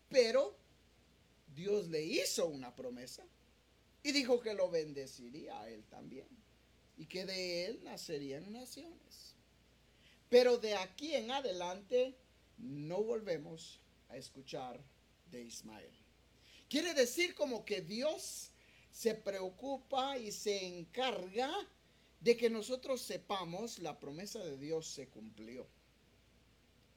pero 0.08 0.56
Dios 1.56 1.88
le 1.88 2.04
hizo 2.04 2.46
una 2.46 2.76
promesa 2.76 3.24
y 4.04 4.12
dijo 4.12 4.40
que 4.40 4.54
lo 4.54 4.70
bendeciría 4.70 5.60
a 5.62 5.68
él 5.68 5.84
también 5.90 6.28
y 6.96 7.08
que 7.08 7.26
de 7.26 7.66
él 7.66 7.84
nacerían 7.84 8.54
naciones. 8.54 9.34
Pero 10.30 10.60
de 10.60 10.76
aquí 10.76 11.16
en 11.16 11.32
adelante 11.32 12.16
no 12.60 13.04
volvemos 13.04 13.80
a 14.10 14.18
escuchar 14.18 14.80
de 15.32 15.44
Ismael. 15.44 15.92
Quiere 16.68 16.94
decir 16.94 17.34
como 17.36 17.66
que 17.66 17.82
Dios 17.82 18.52
se 18.92 19.16
preocupa 19.16 20.18
y 20.18 20.32
se 20.32 20.66
encarga 20.66 21.52
de 22.20 22.36
que 22.36 22.50
nosotros 22.50 23.02
sepamos 23.02 23.80
la 23.80 24.00
promesa 24.00 24.40
de 24.40 24.58
Dios 24.58 24.88
se 24.88 25.08
cumplió. 25.08 25.68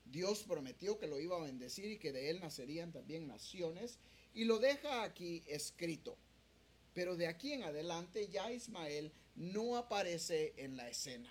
Dios 0.04 0.42
prometió 0.42 0.98
que 0.98 1.06
lo 1.06 1.18
iba 1.18 1.36
a 1.36 1.44
bendecir 1.44 1.90
y 1.90 1.98
que 1.98 2.12
de 2.12 2.30
él 2.30 2.40
nacerían 2.40 2.92
también 2.92 3.26
naciones 3.26 3.98
y 4.34 4.44
lo 4.44 4.58
deja 4.58 5.04
aquí 5.04 5.42
escrito. 5.46 6.16
Pero 6.92 7.16
de 7.16 7.26
aquí 7.26 7.52
en 7.52 7.62
adelante 7.62 8.28
ya 8.28 8.52
Ismael 8.52 9.12
no 9.36 9.76
aparece 9.76 10.52
en 10.56 10.76
la 10.76 10.88
escena. 10.88 11.30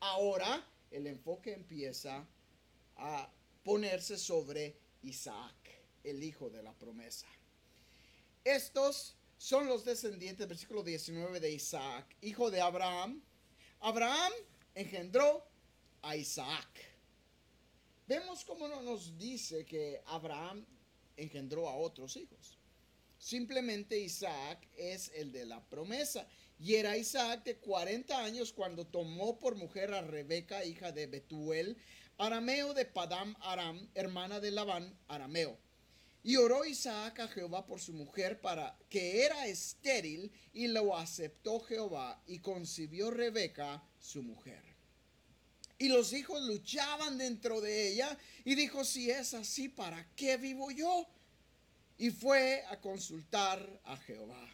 Ahora 0.00 0.66
el 0.90 1.06
enfoque 1.06 1.52
empieza 1.52 2.26
a 2.96 3.30
ponerse 3.68 4.16
sobre 4.16 4.78
Isaac, 5.02 5.54
el 6.02 6.24
hijo 6.24 6.48
de 6.48 6.62
la 6.62 6.72
promesa. 6.72 7.26
Estos 8.42 9.14
son 9.36 9.66
los 9.66 9.84
descendientes, 9.84 10.48
versículo 10.48 10.82
19 10.82 11.38
de 11.38 11.52
Isaac, 11.52 12.16
hijo 12.22 12.50
de 12.50 12.62
Abraham. 12.62 13.22
Abraham 13.80 14.32
engendró 14.74 15.46
a 16.00 16.16
Isaac. 16.16 16.66
Vemos 18.06 18.42
cómo 18.46 18.68
no 18.68 18.80
nos 18.80 19.18
dice 19.18 19.66
que 19.66 20.00
Abraham 20.06 20.64
engendró 21.18 21.68
a 21.68 21.76
otros 21.76 22.16
hijos. 22.16 22.56
Simplemente 23.18 23.98
Isaac 23.98 24.66
es 24.78 25.12
el 25.14 25.30
de 25.30 25.44
la 25.44 25.62
promesa. 25.68 26.26
Y 26.58 26.76
era 26.76 26.96
Isaac 26.96 27.44
de 27.44 27.58
40 27.58 28.24
años 28.24 28.50
cuando 28.54 28.86
tomó 28.86 29.38
por 29.38 29.56
mujer 29.56 29.92
a 29.92 30.00
Rebeca, 30.00 30.64
hija 30.64 30.90
de 30.90 31.06
Betuel, 31.06 31.76
arameo 32.18 32.74
de 32.74 32.84
Padam 32.84 33.36
Aram, 33.40 33.88
hermana 33.94 34.40
de 34.40 34.50
Labán, 34.50 34.92
arameo. 35.06 35.56
Y 36.24 36.36
oró 36.36 36.64
Isaac 36.64 37.20
a 37.20 37.28
Jehová 37.28 37.64
por 37.64 37.80
su 37.80 37.92
mujer 37.92 38.40
para 38.40 38.76
que 38.90 39.24
era 39.24 39.46
estéril 39.46 40.30
y 40.52 40.66
lo 40.66 40.96
aceptó 40.96 41.60
Jehová 41.60 42.20
y 42.26 42.40
concibió 42.40 43.10
Rebeca 43.10 43.82
su 44.00 44.22
mujer. 44.22 44.62
Y 45.78 45.88
los 45.88 46.12
hijos 46.12 46.42
luchaban 46.42 47.18
dentro 47.18 47.60
de 47.60 47.88
ella 47.88 48.18
y 48.44 48.56
dijo, 48.56 48.84
si 48.84 49.10
es 49.10 49.32
así, 49.32 49.68
¿para 49.68 50.04
qué 50.16 50.36
vivo 50.36 50.72
yo? 50.72 51.06
Y 51.98 52.10
fue 52.10 52.64
a 52.68 52.80
consultar 52.80 53.80
a 53.84 53.96
Jehová. 53.96 54.44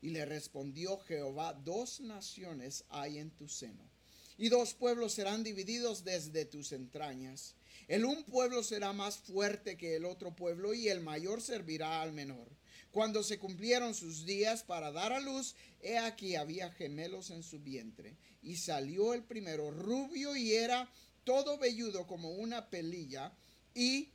Y 0.00 0.10
le 0.10 0.24
respondió 0.24 0.98
Jehová, 0.98 1.52
dos 1.52 1.98
naciones 1.98 2.84
hay 2.90 3.18
en 3.18 3.32
tu 3.32 3.48
seno 3.48 3.97
y 4.38 4.48
dos 4.48 4.72
pueblos 4.72 5.12
serán 5.12 5.42
divididos 5.42 6.04
desde 6.04 6.44
tus 6.44 6.72
entrañas. 6.72 7.56
El 7.88 8.04
un 8.04 8.22
pueblo 8.24 8.62
será 8.62 8.92
más 8.92 9.18
fuerte 9.18 9.76
que 9.76 9.96
el 9.96 10.04
otro 10.04 10.34
pueblo 10.34 10.72
y 10.74 10.88
el 10.88 11.00
mayor 11.00 11.42
servirá 11.42 12.00
al 12.00 12.12
menor. 12.12 12.48
Cuando 12.92 13.22
se 13.22 13.38
cumplieron 13.38 13.94
sus 13.94 14.24
días 14.24 14.62
para 14.62 14.92
dar 14.92 15.12
a 15.12 15.20
luz, 15.20 15.54
he 15.80 15.98
aquí 15.98 16.36
había 16.36 16.70
gemelos 16.70 17.30
en 17.30 17.42
su 17.42 17.60
vientre. 17.60 18.16
Y 18.42 18.56
salió 18.56 19.12
el 19.12 19.24
primero 19.24 19.70
rubio 19.70 20.36
y 20.36 20.54
era 20.54 20.90
todo 21.24 21.58
velludo 21.58 22.06
como 22.06 22.30
una 22.30 22.70
pelilla 22.70 23.32
y 23.74 24.08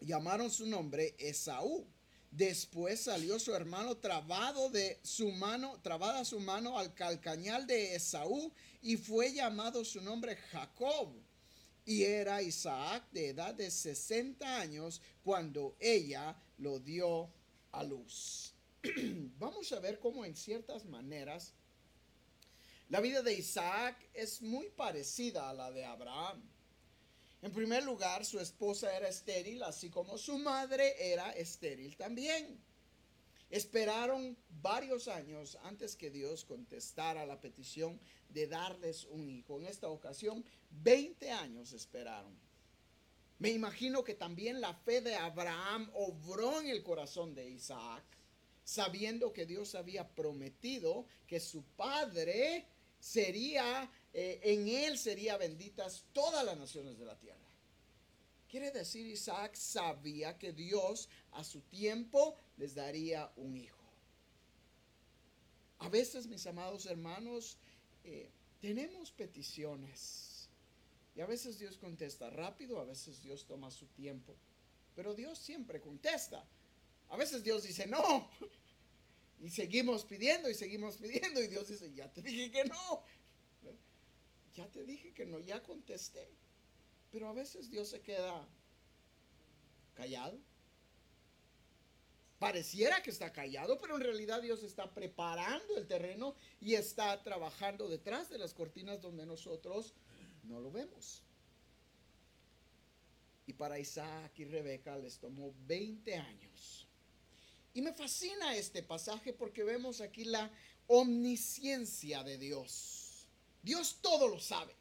llamaron 0.00 0.50
su 0.50 0.66
nombre 0.66 1.14
Esaú. 1.18 1.86
Después 2.30 3.00
salió 3.00 3.38
su 3.38 3.54
hermano 3.54 3.96
trabado 3.96 4.68
de 4.68 4.98
su 5.02 5.30
mano, 5.32 5.80
trabada 5.82 6.24
su 6.24 6.38
mano 6.38 6.78
al 6.78 6.92
calcañal 6.92 7.66
de 7.66 7.94
Esaú 7.94 8.52
y 8.86 8.96
fue 8.96 9.32
llamado 9.32 9.84
su 9.84 10.00
nombre 10.00 10.36
Jacob. 10.36 11.12
Y 11.84 12.04
era 12.04 12.40
Isaac 12.40 13.02
de 13.10 13.30
edad 13.30 13.52
de 13.52 13.68
60 13.68 14.60
años 14.60 15.02
cuando 15.24 15.76
ella 15.80 16.36
lo 16.58 16.78
dio 16.78 17.28
a 17.72 17.82
luz. 17.82 18.54
Vamos 19.38 19.72
a 19.72 19.80
ver 19.80 19.98
cómo 19.98 20.24
en 20.24 20.36
ciertas 20.36 20.84
maneras 20.84 21.52
La 22.88 23.00
vida 23.00 23.22
de 23.22 23.34
Isaac 23.34 23.96
es 24.14 24.40
muy 24.40 24.68
parecida 24.68 25.50
a 25.50 25.54
la 25.54 25.72
de 25.72 25.84
Abraham. 25.84 26.40
En 27.42 27.52
primer 27.52 27.82
lugar, 27.82 28.24
su 28.24 28.38
esposa 28.38 28.96
era 28.96 29.08
estéril, 29.08 29.64
así 29.64 29.90
como 29.90 30.16
su 30.16 30.38
madre 30.38 30.94
era 31.12 31.32
estéril 31.32 31.96
también. 31.96 32.60
Esperaron 33.50 34.36
varios 34.60 35.08
años 35.08 35.58
antes 35.62 35.96
que 35.96 36.10
Dios 36.10 36.44
contestara 36.44 37.26
la 37.26 37.40
petición 37.40 38.00
de 38.28 38.46
darles 38.46 39.04
un 39.04 39.28
hijo. 39.28 39.60
En 39.60 39.66
esta 39.66 39.88
ocasión, 39.88 40.44
20 40.70 41.30
años 41.30 41.72
esperaron. 41.72 42.34
Me 43.38 43.50
imagino 43.50 44.02
que 44.02 44.14
también 44.14 44.60
la 44.60 44.74
fe 44.74 45.00
de 45.00 45.14
Abraham 45.14 45.90
obró 45.94 46.60
en 46.60 46.68
el 46.68 46.82
corazón 46.82 47.34
de 47.34 47.48
Isaac, 47.48 48.04
sabiendo 48.64 49.32
que 49.32 49.46
Dios 49.46 49.74
había 49.74 50.08
prometido 50.08 51.06
que 51.26 51.38
su 51.38 51.62
padre 51.76 52.66
sería, 52.98 53.90
eh, 54.12 54.40
en 54.42 54.68
él 54.68 54.98
serían 54.98 55.38
benditas 55.38 56.04
todas 56.12 56.44
las 56.44 56.56
naciones 56.56 56.98
de 56.98 57.04
la 57.04 57.18
tierra. 57.18 57.46
Quiere 58.48 58.70
decir, 58.70 59.06
Isaac 59.06 59.54
sabía 59.54 60.38
que 60.38 60.52
Dios 60.52 61.08
a 61.32 61.44
su 61.44 61.60
tiempo 61.62 62.36
les 62.56 62.74
daría 62.74 63.30
un 63.36 63.56
hijo. 63.56 63.76
A 65.78 65.88
veces, 65.88 66.26
mis 66.26 66.46
amados 66.46 66.86
hermanos, 66.86 67.58
eh, 68.06 68.30
tenemos 68.60 69.10
peticiones. 69.10 70.48
Y 71.16 71.20
a 71.20 71.26
veces 71.26 71.58
Dios 71.58 71.76
contesta 71.76 72.30
rápido, 72.30 72.78
a 72.78 72.84
veces 72.84 73.22
Dios 73.22 73.44
toma 73.46 73.70
su 73.70 73.86
tiempo. 73.86 74.34
Pero 74.94 75.14
Dios 75.14 75.38
siempre 75.38 75.80
contesta. 75.80 76.46
A 77.08 77.16
veces 77.16 77.42
Dios 77.42 77.62
dice 77.64 77.86
no. 77.86 78.30
Y 79.38 79.50
seguimos 79.50 80.06
pidiendo 80.06 80.48
y 80.48 80.54
seguimos 80.54 80.96
pidiendo. 80.96 81.42
Y 81.42 81.48
Dios 81.48 81.68
dice, 81.68 81.92
ya 81.92 82.10
te 82.10 82.22
dije 82.22 82.50
que 82.50 82.64
no. 82.64 83.02
Ya 84.54 84.66
te 84.70 84.82
dije 84.84 85.12
que 85.12 85.26
no, 85.26 85.38
ya 85.40 85.62
contesté. 85.62 86.26
Pero 87.12 87.28
a 87.28 87.34
veces 87.34 87.70
Dios 87.70 87.90
se 87.90 88.00
queda 88.00 88.48
callado. 89.94 90.38
Pareciera 92.38 93.02
que 93.02 93.10
está 93.10 93.32
callado, 93.32 93.78
pero 93.80 93.96
en 93.96 94.02
realidad 94.02 94.42
Dios 94.42 94.62
está 94.62 94.92
preparando 94.92 95.76
el 95.76 95.86
terreno 95.86 96.34
y 96.60 96.74
está 96.74 97.22
trabajando 97.22 97.88
detrás 97.88 98.28
de 98.28 98.38
las 98.38 98.52
cortinas 98.52 99.00
donde 99.00 99.24
nosotros 99.24 99.94
no 100.44 100.60
lo 100.60 100.70
vemos. 100.70 101.22
Y 103.46 103.52
para 103.54 103.78
Isaac 103.78 104.32
y 104.38 104.44
Rebeca 104.44 104.98
les 104.98 105.18
tomó 105.18 105.54
20 105.66 106.14
años. 106.16 106.86
Y 107.72 107.80
me 107.80 107.92
fascina 107.92 108.54
este 108.54 108.82
pasaje 108.82 109.32
porque 109.32 109.64
vemos 109.64 110.00
aquí 110.00 110.24
la 110.24 110.50
omnisciencia 110.88 112.22
de 112.22 112.36
Dios. 112.36 113.28
Dios 113.62 113.98
todo 114.02 114.28
lo 114.28 114.40
sabe 114.40 114.74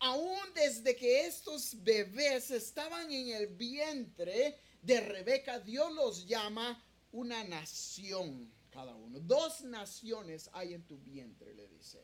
aún 0.00 0.38
desde 0.54 0.96
que 0.96 1.26
estos 1.26 1.82
bebés 1.82 2.50
estaban 2.50 3.10
en 3.12 3.28
el 3.28 3.46
vientre 3.48 4.56
de 4.82 5.00
Rebeca, 5.00 5.60
Dios 5.60 5.92
los 5.92 6.26
llama 6.26 6.82
una 7.12 7.44
nación 7.44 8.52
cada 8.70 8.94
uno. 8.94 9.20
Dos 9.20 9.62
naciones 9.62 10.50
hay 10.52 10.74
en 10.74 10.86
tu 10.86 10.98
vientre, 10.98 11.54
le 11.54 11.68
dice. 11.68 12.02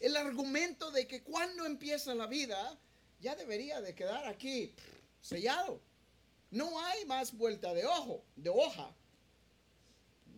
El 0.00 0.16
argumento 0.16 0.90
de 0.90 1.06
que 1.06 1.22
cuando 1.22 1.64
empieza 1.66 2.14
la 2.14 2.26
vida 2.26 2.78
ya 3.20 3.34
debería 3.36 3.80
de 3.80 3.94
quedar 3.94 4.26
aquí 4.26 4.74
sellado. 5.20 5.80
No 6.50 6.78
hay 6.84 7.04
más 7.06 7.36
vuelta 7.36 7.72
de 7.74 7.86
ojo, 7.86 8.24
de 8.36 8.50
hoja. 8.50 8.94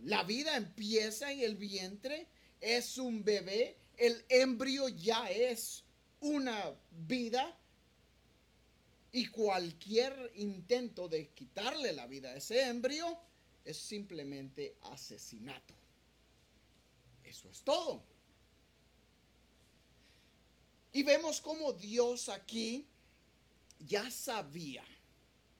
La 0.05 0.23
vida 0.23 0.57
empieza 0.57 1.33
en 1.33 1.41
el 1.41 1.57
vientre, 1.57 2.29
es 2.61 2.97
un 2.97 3.25
bebé 3.25 3.77
el 3.97 4.25
embrio 4.29 4.89
ya 4.89 5.31
es 5.31 5.85
una 6.21 6.75
vida 6.91 7.57
y 9.13 9.27
cualquier 9.27 10.33
intento 10.37 11.09
de 11.09 11.29
quitarle 11.29 11.93
la 11.93 12.07
vida 12.07 12.31
a 12.31 12.37
ese 12.37 12.67
embrio 12.67 13.19
es 13.65 13.77
simplemente 13.77 14.77
asesinato. 14.83 15.75
Eso 17.25 17.49
es 17.51 17.63
todo. 17.63 18.03
Y 20.93 21.03
vemos 21.03 21.41
como 21.41 21.73
Dios 21.73 22.29
aquí 22.29 22.87
ya 23.81 24.11
sabía 24.11 24.85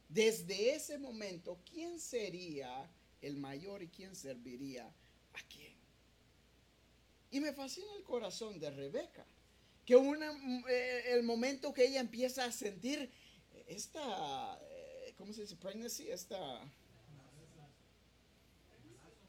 desde 0.09 0.75
ese 0.75 0.99
momento 0.99 1.59
quién 1.71 1.99
sería 2.01 2.89
el 3.21 3.37
mayor 3.37 3.83
y 3.83 3.89
quién 3.89 4.15
serviría 4.15 4.87
a 4.87 5.43
quién. 5.49 5.75
Y 7.31 7.41
me 7.41 7.53
fascina 7.53 7.93
el 7.97 8.05
corazón 8.05 8.59
de 8.59 8.71
Rebeca, 8.71 9.27
que 9.85 9.95
eh, 9.95 11.03
el 11.13 11.23
momento 11.23 11.73
que 11.73 11.87
ella 11.87 12.01
empieza 12.01 12.45
a 12.45 12.53
sentir 12.53 13.11
esta, 13.67 14.59
eh, 14.71 15.15
¿cómo 15.17 15.33
se 15.33 15.43
dice? 15.43 15.57
Pregnancy, 15.57 16.09
esta 16.11 16.61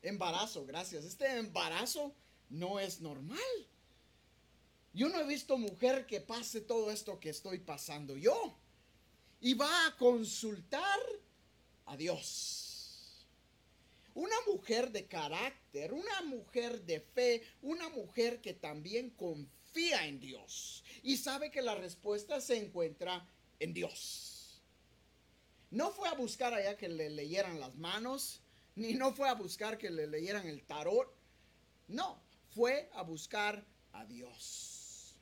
embarazo, 0.02 0.66
gracias. 0.66 1.06
Este 1.06 1.38
embarazo 1.38 2.14
no 2.50 2.80
es 2.80 3.02
normal. 3.02 3.40
Yo 4.94 5.10
no 5.10 5.20
he 5.20 5.28
visto 5.28 5.58
mujer 5.58 6.06
que 6.08 6.22
pase 6.22 6.62
todo 6.62 6.92
esto 6.92 7.20
que 7.20 7.30
estoy 7.30 7.60
pasando 7.60 8.18
yo. 8.18 8.56
Y 9.40 9.54
va 9.54 9.88
a 9.88 9.96
consultar 9.98 11.00
a 11.86 11.96
Dios. 11.96 13.28
Una 14.16 14.36
mujer 14.48 14.92
de 14.92 15.06
carácter, 15.06 15.94
una 15.94 16.22
mujer 16.24 16.82
de 16.84 17.00
fe, 17.00 17.44
una 17.62 17.90
mujer 17.90 18.42
que 18.42 18.54
también 18.56 19.12
confía 19.12 20.08
en 20.08 20.20
Dios 20.20 20.84
y 21.04 21.18
sabe 21.18 21.52
que 21.52 21.62
la 21.62 21.76
respuesta 21.76 22.42
se 22.42 22.58
encuentra 22.58 23.28
en 23.60 23.74
Dios. 23.74 24.62
No 25.70 25.92
fue 25.92 26.08
a 26.08 26.14
buscar 26.14 26.54
allá 26.54 26.78
que 26.78 26.88
le 26.88 27.10
leyeran 27.10 27.60
las 27.60 27.76
manos, 27.76 28.42
ni 28.76 28.94
no 28.94 29.14
fue 29.14 29.28
a 29.30 29.34
buscar 29.34 29.78
que 29.78 29.90
le 29.90 30.08
leyeran 30.08 30.48
el 30.48 30.64
tarot. 30.64 31.14
No, 31.88 32.22
fue 32.56 32.90
a 32.94 33.02
buscar 33.02 33.66
a 33.94 34.06
Dios. 34.06 35.16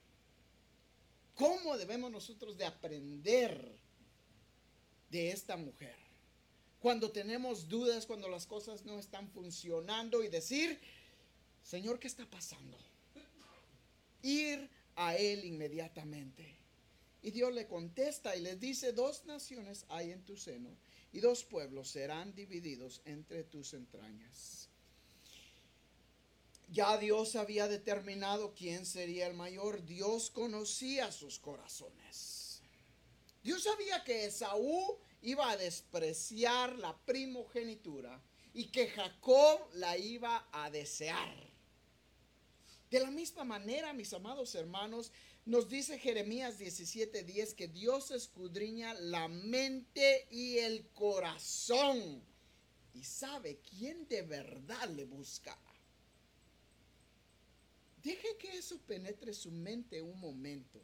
¿Cómo 1.35 1.77
debemos 1.77 2.11
nosotros 2.11 2.57
de 2.57 2.65
aprender 2.65 3.79
de 5.09 5.31
esta 5.31 5.57
mujer? 5.57 6.05
cuando 6.85 7.09
tenemos 7.09 7.67
dudas, 7.67 8.05
cuando 8.05 8.29
las 8.29 8.45
cosas 8.45 8.85
no 8.85 8.99
están 8.99 9.27
funcionando 9.31 10.23
y 10.23 10.27
decir, 10.27 10.79
Señor, 11.63 11.97
¿qué 11.97 12.05
está 12.05 12.29
pasando? 12.29 12.77
Ir 14.21 14.69
a 14.95 15.15
Él 15.15 15.45
inmediatamente. 15.45 16.55
Y 17.25 17.31
Dios 17.31 17.51
le 17.55 17.65
contesta 17.65 18.35
y 18.35 18.41
le 18.41 18.55
dice, 18.55 18.93
dos 18.93 19.25
naciones 19.25 19.83
hay 19.89 20.11
en 20.11 20.23
tu 20.23 20.37
seno 20.37 20.69
y 21.11 21.19
dos 21.21 21.43
pueblos 21.43 21.89
serán 21.89 22.35
divididos 22.35 23.01
entre 23.03 23.43
tus 23.43 23.73
entrañas. 23.73 24.69
Ya 26.69 26.99
Dios 26.99 27.35
había 27.35 27.67
determinado 27.67 28.53
quién 28.53 28.85
sería 28.85 29.25
el 29.25 29.33
mayor. 29.33 29.83
Dios 29.87 30.29
conocía 30.29 31.11
sus 31.11 31.39
corazones. 31.39 32.61
Dios 33.43 33.63
sabía 33.63 34.03
que 34.03 34.25
Esaú 34.25 34.99
iba 35.23 35.49
a 35.49 35.57
despreciar 35.57 36.77
la 36.77 36.95
primogenitura 36.95 38.21
y 38.53 38.65
que 38.65 38.87
Jacob 38.87 39.61
la 39.73 39.97
iba 39.97 40.47
a 40.51 40.69
desear. 40.69 41.55
De 42.91 42.99
la 42.99 43.09
misma 43.09 43.43
manera, 43.43 43.93
mis 43.93 44.13
amados 44.13 44.53
hermanos, 44.53 45.11
nos 45.45 45.69
dice 45.69 45.99
Jeremías 45.99 46.57
17:10 46.57 47.53
que 47.53 47.67
Dios 47.67 48.09
escudriña 48.11 48.93
la 48.95 49.27
mente 49.27 50.27
y 50.31 50.57
el 50.57 50.87
corazón 50.89 52.23
y 52.93 53.03
sabe 53.03 53.59
quién 53.59 54.07
de 54.07 54.23
verdad 54.23 54.89
le 54.89 55.05
busca. 55.05 55.57
Deje 58.01 58.37
que 58.37 58.57
eso 58.57 58.79
penetre 58.81 59.33
su 59.33 59.51
mente 59.51 60.01
un 60.01 60.19
momento. 60.19 60.81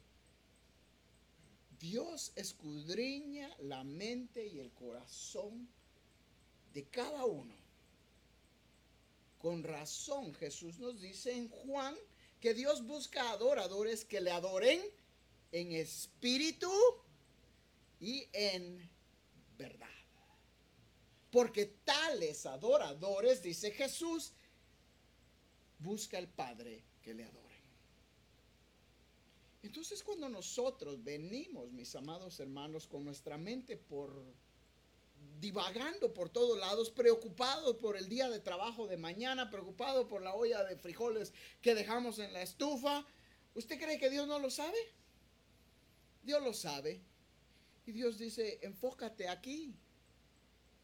Dios 1.80 2.32
escudriña 2.36 3.50
la 3.58 3.82
mente 3.82 4.46
y 4.46 4.60
el 4.60 4.70
corazón 4.72 5.68
de 6.72 6.84
cada 6.84 7.24
uno. 7.24 7.54
Con 9.38 9.64
razón 9.64 10.32
Jesús 10.34 10.78
nos 10.78 11.00
dice 11.00 11.32
en 11.32 11.48
Juan 11.48 11.96
que 12.42 12.54
Dios 12.54 12.84
busca 12.84 13.30
adoradores 13.30 14.04
que 14.04 14.20
le 14.20 14.32
adoren 14.32 14.82
en 15.52 15.70
espíritu 15.70 16.68
y 18.00 18.26
en 18.32 18.90
verdad. 19.56 19.86
Porque 21.30 21.66
tales 21.84 22.44
adoradores, 22.44 23.42
dice 23.42 23.70
Jesús, 23.70 24.32
busca 25.78 26.18
el 26.18 26.26
Padre 26.26 26.82
que 27.00 27.14
le 27.14 27.22
adore. 27.22 27.62
Entonces 29.62 30.02
cuando 30.02 30.28
nosotros 30.28 31.02
venimos, 31.04 31.70
mis 31.70 31.94
amados 31.94 32.40
hermanos, 32.40 32.88
con 32.88 33.04
nuestra 33.04 33.38
mente 33.38 33.76
por 33.76 34.20
divagando 35.42 36.14
por 36.14 36.30
todos 36.30 36.56
lados, 36.56 36.92
preocupado 36.92 37.76
por 37.76 37.96
el 37.96 38.08
día 38.08 38.30
de 38.30 38.38
trabajo 38.38 38.86
de 38.86 38.96
mañana, 38.96 39.50
preocupado 39.50 40.06
por 40.06 40.22
la 40.22 40.34
olla 40.34 40.62
de 40.62 40.76
frijoles 40.76 41.32
que 41.60 41.74
dejamos 41.74 42.20
en 42.20 42.32
la 42.32 42.42
estufa. 42.42 43.04
¿Usted 43.56 43.76
cree 43.76 43.98
que 43.98 44.08
Dios 44.08 44.28
no 44.28 44.38
lo 44.38 44.50
sabe? 44.50 44.78
Dios 46.22 46.40
lo 46.44 46.54
sabe. 46.54 47.02
Y 47.86 47.90
Dios 47.90 48.18
dice, 48.18 48.60
enfócate 48.62 49.28
aquí. 49.28 49.74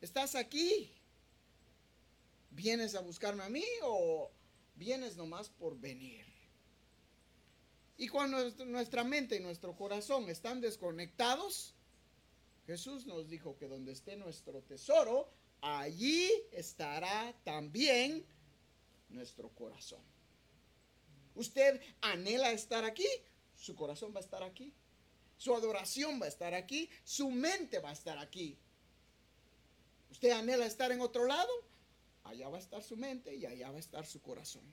Estás 0.01 0.35
aquí. 0.35 0.93
¿Vienes 2.51 2.97
a 2.97 3.01
buscarme 3.01 3.45
a 3.45 3.49
mí 3.49 3.65
o 3.85 4.29
vienes 4.75 5.17
nomás 5.17 5.51
por 5.51 5.79
venir? 5.79 6.27
Y 7.97 8.09
cuando 8.09 8.51
nuestra 8.65 9.05
mente 9.05 9.37
y 9.37 9.41
nuestro 9.41 9.77
corazón 9.77 10.29
están 10.29 10.61
desconectados, 10.61 11.77
Jesús 12.69 13.07
nos 13.07 13.31
dijo 13.31 13.57
que 13.57 13.67
donde 13.67 13.93
esté 13.93 14.15
nuestro 14.15 14.61
tesoro, 14.61 15.27
allí 15.63 16.31
estará 16.53 17.35
también 17.43 18.27
nuestro 19.09 19.49
corazón. 19.49 20.03
Usted 21.35 21.81
anhela 22.03 22.53
estar 22.53 22.85
aquí, 22.85 23.09
su 23.57 23.75
corazón 23.75 24.13
va 24.15 24.19
a 24.19 24.23
estar 24.23 24.43
aquí. 24.43 24.75
Su 25.39 25.55
adoración 25.55 26.21
va 26.21 26.27
a 26.27 26.29
estar 26.29 26.53
aquí, 26.53 26.91
su 27.05 27.31
mente 27.31 27.79
va 27.79 27.89
a 27.89 27.95
estar 27.95 28.19
aquí. 28.19 28.59
Usted 30.11 30.33
anhela 30.33 30.67
estar 30.67 30.93
en 30.93 31.01
otro 31.01 31.25
lado, 31.25 31.51
allá 32.25 32.51
va 32.51 32.59
a 32.59 32.61
estar 32.61 32.83
su 32.83 32.99
mente 32.99 33.35
y 33.35 33.47
allá 33.47 33.71
va 33.71 33.79
a 33.79 33.81
estar 33.81 34.05
su 34.05 34.21
corazón. 34.21 34.65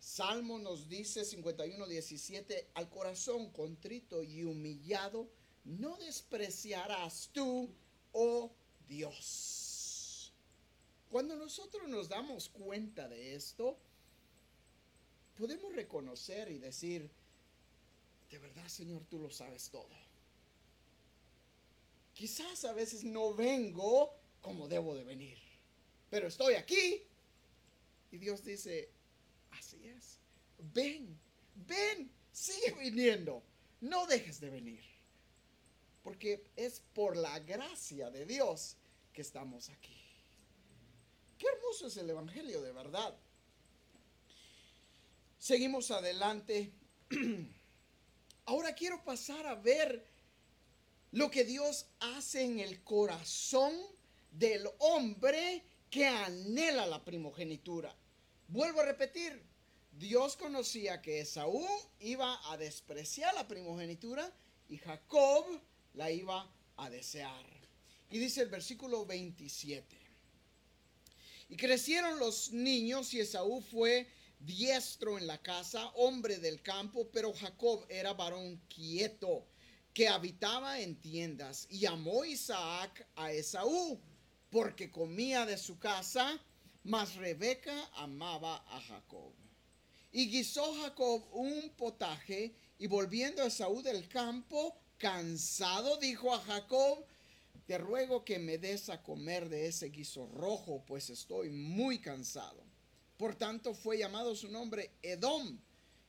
Salmo 0.00 0.58
nos 0.58 0.88
dice 0.88 1.24
51, 1.24 1.86
17, 1.86 2.70
al 2.74 2.88
corazón 2.88 3.52
contrito 3.52 4.24
y 4.24 4.42
humillado, 4.42 5.28
no 5.78 5.96
despreciarás 5.98 7.30
tú, 7.32 7.70
oh 8.12 8.50
Dios. 8.88 10.32
Cuando 11.10 11.36
nosotros 11.36 11.88
nos 11.88 12.08
damos 12.08 12.48
cuenta 12.48 13.08
de 13.08 13.34
esto, 13.34 13.76
podemos 15.36 15.74
reconocer 15.74 16.50
y 16.50 16.58
decir, 16.58 17.08
de 18.30 18.38
verdad 18.38 18.66
Señor, 18.68 19.02
tú 19.08 19.18
lo 19.18 19.30
sabes 19.30 19.70
todo. 19.70 19.88
Quizás 22.14 22.64
a 22.64 22.72
veces 22.72 23.04
no 23.04 23.34
vengo 23.34 24.14
como 24.40 24.68
debo 24.68 24.94
de 24.94 25.04
venir, 25.04 25.38
pero 26.10 26.28
estoy 26.28 26.54
aquí. 26.54 27.02
Y 28.12 28.18
Dios 28.18 28.44
dice, 28.44 28.90
así 29.52 29.80
es, 29.86 30.18
ven, 30.74 31.16
ven, 31.66 32.10
sigue 32.32 32.72
viniendo, 32.78 33.42
no 33.80 34.06
dejes 34.06 34.40
de 34.40 34.50
venir. 34.50 34.99
Porque 36.02 36.44
es 36.56 36.82
por 36.94 37.16
la 37.16 37.38
gracia 37.40 38.10
de 38.10 38.24
Dios 38.26 38.76
que 39.12 39.22
estamos 39.22 39.68
aquí. 39.68 39.96
Qué 41.38 41.46
hermoso 41.46 41.86
es 41.86 41.96
el 41.96 42.10
Evangelio, 42.10 42.62
de 42.62 42.72
verdad. 42.72 43.16
Seguimos 45.38 45.90
adelante. 45.90 46.72
Ahora 48.46 48.74
quiero 48.74 49.02
pasar 49.04 49.46
a 49.46 49.54
ver 49.54 50.04
lo 51.12 51.30
que 51.30 51.44
Dios 51.44 51.86
hace 52.00 52.42
en 52.42 52.60
el 52.60 52.82
corazón 52.84 53.74
del 54.30 54.68
hombre 54.78 55.64
que 55.90 56.06
anhela 56.06 56.86
la 56.86 57.04
primogenitura. 57.04 57.94
Vuelvo 58.48 58.80
a 58.80 58.84
repetir, 58.84 59.42
Dios 59.92 60.36
conocía 60.36 61.02
que 61.02 61.20
Esaú 61.20 61.66
iba 62.00 62.38
a 62.50 62.56
despreciar 62.56 63.34
la 63.34 63.48
primogenitura 63.48 64.32
y 64.68 64.78
Jacob 64.78 65.46
la 65.94 66.10
iba 66.10 66.50
a 66.76 66.90
desear. 66.90 67.46
Y 68.10 68.18
dice 68.18 68.42
el 68.42 68.48
versículo 68.48 69.06
27. 69.06 69.98
Y 71.48 71.56
crecieron 71.56 72.18
los 72.18 72.52
niños 72.52 73.12
y 73.14 73.20
Esaú 73.20 73.60
fue 73.60 74.08
diestro 74.40 75.18
en 75.18 75.26
la 75.26 75.38
casa, 75.38 75.86
hombre 75.96 76.38
del 76.38 76.62
campo, 76.62 77.08
pero 77.12 77.32
Jacob 77.34 77.84
era 77.88 78.14
varón 78.14 78.60
quieto, 78.68 79.46
que 79.92 80.08
habitaba 80.08 80.80
en 80.80 80.96
tiendas, 80.96 81.66
y 81.68 81.86
amó 81.86 82.24
Isaac 82.24 83.06
a 83.16 83.32
Esaú, 83.32 84.00
porque 84.48 84.90
comía 84.90 85.44
de 85.44 85.58
su 85.58 85.78
casa, 85.78 86.40
mas 86.84 87.16
Rebeca 87.16 87.90
amaba 87.94 88.64
a 88.68 88.80
Jacob. 88.80 89.32
Y 90.12 90.28
guisó 90.28 90.74
Jacob 90.82 91.24
un 91.32 91.70
potaje, 91.70 92.54
y 92.78 92.86
volviendo 92.86 93.42
a 93.42 93.46
Esaú 93.46 93.82
del 93.82 94.08
campo, 94.08 94.80
cansado, 95.00 95.96
dijo 95.96 96.32
a 96.32 96.40
Jacob, 96.40 97.04
te 97.66 97.78
ruego 97.78 98.22
que 98.22 98.38
me 98.38 98.58
des 98.58 98.90
a 98.90 99.02
comer 99.02 99.48
de 99.48 99.66
ese 99.66 99.88
guiso 99.88 100.26
rojo, 100.26 100.84
pues 100.86 101.08
estoy 101.08 101.48
muy 101.48 101.98
cansado. 101.98 102.62
Por 103.16 103.34
tanto 103.34 103.74
fue 103.74 103.96
llamado 103.98 104.36
su 104.36 104.50
nombre 104.50 104.90
Edom. 105.02 105.58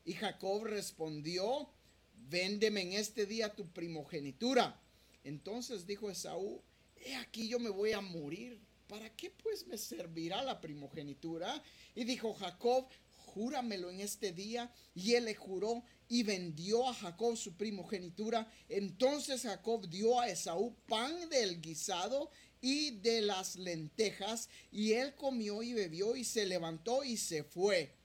Y 0.04 0.14
Jacob 0.14 0.66
respondió, 0.66 1.70
véndeme 2.30 2.82
en 2.82 2.94
este 2.94 3.26
día 3.26 3.56
tu 3.56 3.66
primogenitura. 3.68 4.78
Entonces 5.24 5.88
dijo 5.88 6.10
Esaú, 6.10 6.62
he 6.98 7.16
aquí 7.16 7.48
yo 7.48 7.60
me 7.60 7.70
voy 7.70 7.94
a 7.94 8.02
morir. 8.02 8.60
¿Para 8.88 9.10
qué 9.16 9.30
pues 9.30 9.66
me 9.68 9.78
servirá 9.78 10.44
la 10.44 10.60
primogenitura? 10.60 11.64
Y 11.96 12.04
dijo 12.04 12.34
Jacob, 12.34 12.88
júramelo 13.18 13.90
en 13.90 14.02
este 14.02 14.34
día. 14.34 14.70
Y 14.94 15.14
él 15.14 15.26
le 15.26 15.36
juró 15.36 15.82
y 16.12 16.24
vendió 16.24 16.90
a 16.90 16.94
Jacob 16.94 17.38
su 17.38 17.54
primogenitura. 17.54 18.46
Entonces 18.68 19.44
Jacob 19.44 19.88
dio 19.88 20.20
a 20.20 20.28
Esaú 20.28 20.76
pan 20.86 21.30
del 21.30 21.62
guisado 21.62 22.30
y 22.60 22.92
de 23.00 23.22
las 23.22 23.56
lentejas, 23.56 24.50
y 24.74 24.92
él 24.92 25.16
comió 25.16 25.64
y 25.64 25.72
bebió 25.72 26.18
y 26.18 26.26
se 26.26 26.46
levantó 26.46 27.06
y 27.06 27.16
se 27.16 27.46
fue. 27.46 27.96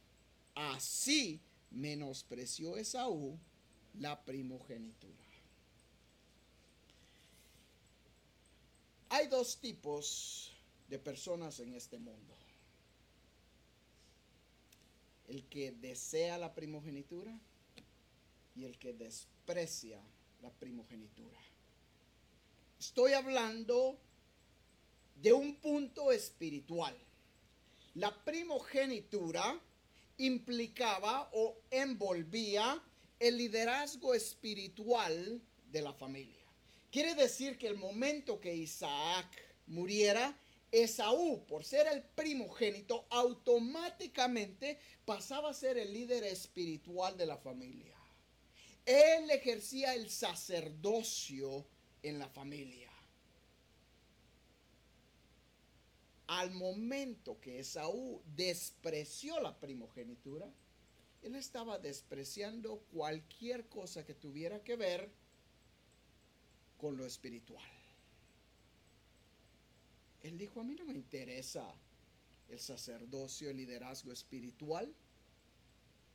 Así 0.55 1.41
menospreció 1.73 2.77
Esaú 2.77 3.37
la 3.99 4.25
primogenitura. 4.25 5.27
Hay 9.09 9.27
dos 9.27 9.59
tipos 9.59 10.53
de 10.89 11.01
personas 11.01 11.59
en 11.59 11.75
este 11.75 11.99
mundo. 11.99 12.37
El 15.27 15.43
que 15.47 15.73
desea 15.73 16.39
la 16.39 16.55
primogenitura 16.55 17.37
y 18.57 18.65
el 18.65 18.79
que 18.79 18.93
desprecia 18.95 20.01
la 20.41 20.51
primogenitura. 20.51 21.39
Estoy 22.79 23.13
hablando 23.13 23.99
de 25.17 25.33
un 25.33 25.57
punto 25.57 26.13
espiritual. 26.13 26.97
La 27.95 28.13
primogenitura 28.25 29.61
implicaba 30.19 31.31
o 31.33 31.57
envolvía 31.71 32.83
el 33.19 33.37
liderazgo 33.39 34.15
espiritual 34.15 35.41
de 35.71 35.83
la 35.83 35.93
familia. 35.93 36.45
Quiere 36.91 37.15
decir 37.15 37.59
que 37.59 37.67
el 37.67 37.77
momento 37.77 38.41
que 38.41 38.55
Isaac 38.55 39.27
muriera, 39.67 40.39
Esaú, 40.71 41.45
por 41.47 41.65
ser 41.65 41.87
el 41.87 42.03
primogénito, 42.03 43.07
automáticamente 43.11 44.79
pasaba 45.05 45.51
a 45.51 45.55
ser 45.55 45.79
el 45.79 45.93
líder 45.93 46.25
espiritual 46.25 47.17
de 47.17 47.27
la 47.27 47.37
familia. 47.37 47.97
Él 48.87 49.31
ejercía 49.31 49.95
el 49.95 50.09
sacerdocio 50.09 51.67
en 52.03 52.19
la 52.19 52.29
familia. 52.29 52.87
al 56.29 56.51
momento 56.53 57.41
que 57.41 57.61
Esaú 57.61 58.21
despreció 58.35 59.41
la 59.41 59.59
primogenitura, 59.59 60.47
él 61.23 61.37
estaba 61.37 61.79
despreciando 61.79 62.79
cualquier 62.93 63.69
cosa 63.69 64.05
que 64.05 64.15
tuviera 64.15 64.63
que 64.63 64.77
ver 64.77 65.11
con 66.79 66.97
lo 66.97 67.07
espiritual. 67.07 67.65
Él 70.23 70.37
dijo, 70.37 70.61
a 70.61 70.65
mí 70.65 70.75
no 70.75 70.85
me 70.85 70.95
interesa 70.95 71.65
el 72.49 72.59
sacerdocio, 72.59 73.51
el 73.51 73.57
liderazgo 73.57 74.13
espiritual. 74.13 74.93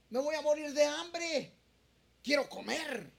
Me 0.10 0.19
voy 0.19 0.36
a 0.36 0.41
morir 0.41 0.73
de 0.73 0.84
hambre. 0.84 1.51
Quiero 2.23 2.47
comer. 2.49 3.12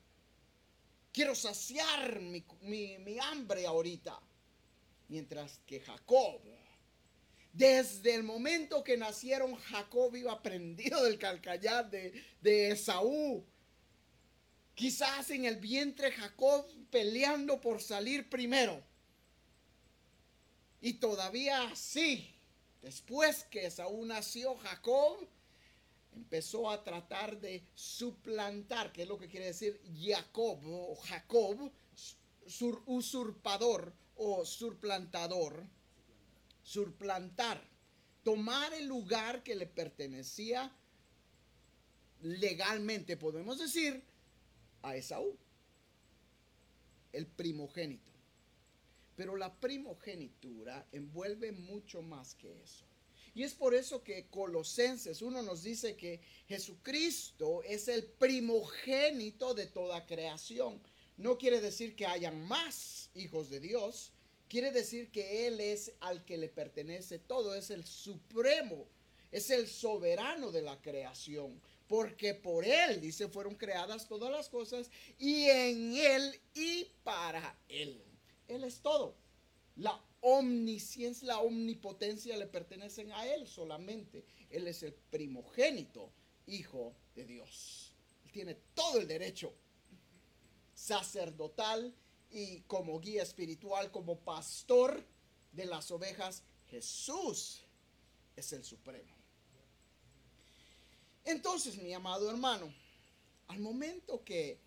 Quiero 1.13 1.35
saciar 1.35 2.21
mi, 2.21 2.45
mi 2.63 3.19
hambre 3.19 3.67
ahorita. 3.67 4.19
Mientras 5.09 5.61
que 5.67 5.81
Jacob 5.81 6.41
desde 7.53 8.15
el 8.15 8.23
momento 8.23 8.83
que 8.83 8.97
nacieron, 8.97 9.55
Jacob 9.57 10.17
iba 10.17 10.43
prendido 10.43 11.03
del 11.05 11.19
calcayar 11.19 11.91
de, 11.91 12.25
de 12.41 12.71
Esaú. 12.71 13.45
Quizás 14.75 15.31
en 15.31 15.45
el 15.45 15.57
vientre 15.57 16.11
Jacob 16.13 16.67
peleando 16.91 17.61
por 17.61 17.83
salir 17.83 18.29
primero. 18.31 18.83
Y 20.81 20.95
todavía 20.95 21.65
así, 21.65 22.35
después 22.81 23.45
que 23.45 23.67
Esaú 23.67 24.05
nació, 24.07 24.57
Jacob 24.57 25.19
empezó 26.15 26.71
a 26.71 26.83
tratar 26.83 27.41
de 27.41 27.65
suplantar, 27.75 28.93
que 28.93 29.03
es 29.03 29.09
lo 29.09 29.19
que 29.19 29.29
quiere 29.29 29.47
decir 29.47 29.81
Jacob 30.01 30.61
o 30.65 30.97
Jacob, 30.97 31.71
usurpador 32.87 33.93
o 34.17 34.45
surplantador, 34.45 35.67
surplantar, 36.63 37.63
tomar 38.23 38.73
el 38.75 38.87
lugar 38.87 39.43
que 39.43 39.55
le 39.55 39.67
pertenecía 39.67 40.75
legalmente, 42.21 43.17
podemos 43.17 43.59
decir, 43.59 44.03
a 44.83 44.97
Esaú, 44.97 45.37
el 47.13 47.27
primogénito. 47.27 48.11
Pero 49.17 49.37
la 49.37 49.55
primogenitura 49.55 50.87
envuelve 50.93 51.53
mucho 51.53 52.03
más 52.03 52.35
que 52.35 52.61
eso. 52.63 52.85
Y 53.35 53.45
es 53.45 53.55
por 53.55 53.75
eso 53.75 54.03
que 54.03 54.27
Colosenses 54.29 55.23
1 55.23 55.43
nos 55.43 55.63
dice 55.63 55.97
que 55.97 56.21
Jesucristo 56.47 57.63
es 57.63 57.89
el 57.89 58.05
primogénito 58.05 59.55
de 59.55 59.67
toda 59.67 60.07
creación. 60.07 60.81
No 61.17 61.39
quiere 61.39 61.61
decir 61.61 61.97
que 61.97 62.07
hayan 62.07 62.47
más 62.47 63.11
hijos 63.15 63.49
de 63.49 63.61
Dios, 63.61 64.13
quiere 64.49 64.71
decir 64.71 65.11
que 65.11 65.47
Él 65.47 65.61
es 65.61 65.93
al 66.01 66.25
que 66.27 66.37
le 66.37 66.49
pertenece 66.49 67.19
todo, 67.19 67.55
es 67.55 67.71
el 67.71 67.87
supremo, 67.87 68.87
es 69.31 69.49
el 69.49 69.67
soberano 69.67 70.51
de 70.51 70.61
la 70.61 70.81
creación. 70.83 71.59
Porque 71.89 72.35
por 72.35 72.65
Él, 72.65 73.01
dice, 73.01 73.29
fueron 73.29 73.55
creadas 73.55 74.09
todas 74.09 74.31
las 74.31 74.51
cosas 74.51 74.91
y 75.19 75.45
en 75.45 75.95
Él 75.97 76.41
y 76.55 76.87
para 77.03 77.59
Él. 77.69 78.03
Él 78.49 78.65
es 78.65 78.81
todo. 78.81 79.15
La 79.77 79.99
omnisciencia, 80.23 81.27
la 81.27 81.41
omnipotencia 81.41 82.37
le 82.37 82.47
pertenecen 82.47 83.13
a 83.13 83.27
Él 83.27 83.47
solamente. 83.47 84.25
Él 84.51 84.67
es 84.67 84.83
el 84.83 84.95
primogénito, 84.95 86.11
hijo 86.47 86.95
de 87.15 87.27
Dios. 87.27 87.93
Él 88.25 88.33
tiene 88.33 88.55
todo 88.75 88.99
el 88.99 89.07
derecho 89.07 89.53
sacerdotal 90.75 91.95
y 92.31 92.61
como 92.63 92.99
guía 92.99 93.23
espiritual, 93.23 93.91
como 93.91 94.19
pastor 94.19 95.05
de 95.53 95.67
las 95.67 95.91
ovejas. 95.91 96.43
Jesús 96.69 97.63
es 98.35 98.53
el 98.53 98.65
supremo. 98.65 99.15
Entonces, 101.25 101.77
mi 101.79 101.93
amado 101.93 102.31
hermano, 102.31 102.73
al 103.49 103.61
momento 103.61 104.25
que 104.25 104.59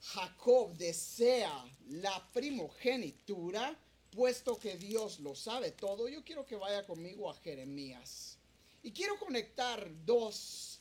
Jacob 0.00 0.76
desea 0.76 1.64
la 1.88 2.30
primogenitura, 2.32 3.78
puesto 4.14 4.58
que 4.58 4.76
Dios 4.76 5.20
lo 5.20 5.34
sabe 5.34 5.72
todo, 5.72 6.08
yo 6.08 6.24
quiero 6.24 6.46
que 6.46 6.56
vaya 6.56 6.86
conmigo 6.86 7.30
a 7.30 7.34
Jeremías. 7.34 8.38
Y 8.82 8.92
quiero 8.92 9.18
conectar 9.18 9.90
dos 10.04 10.78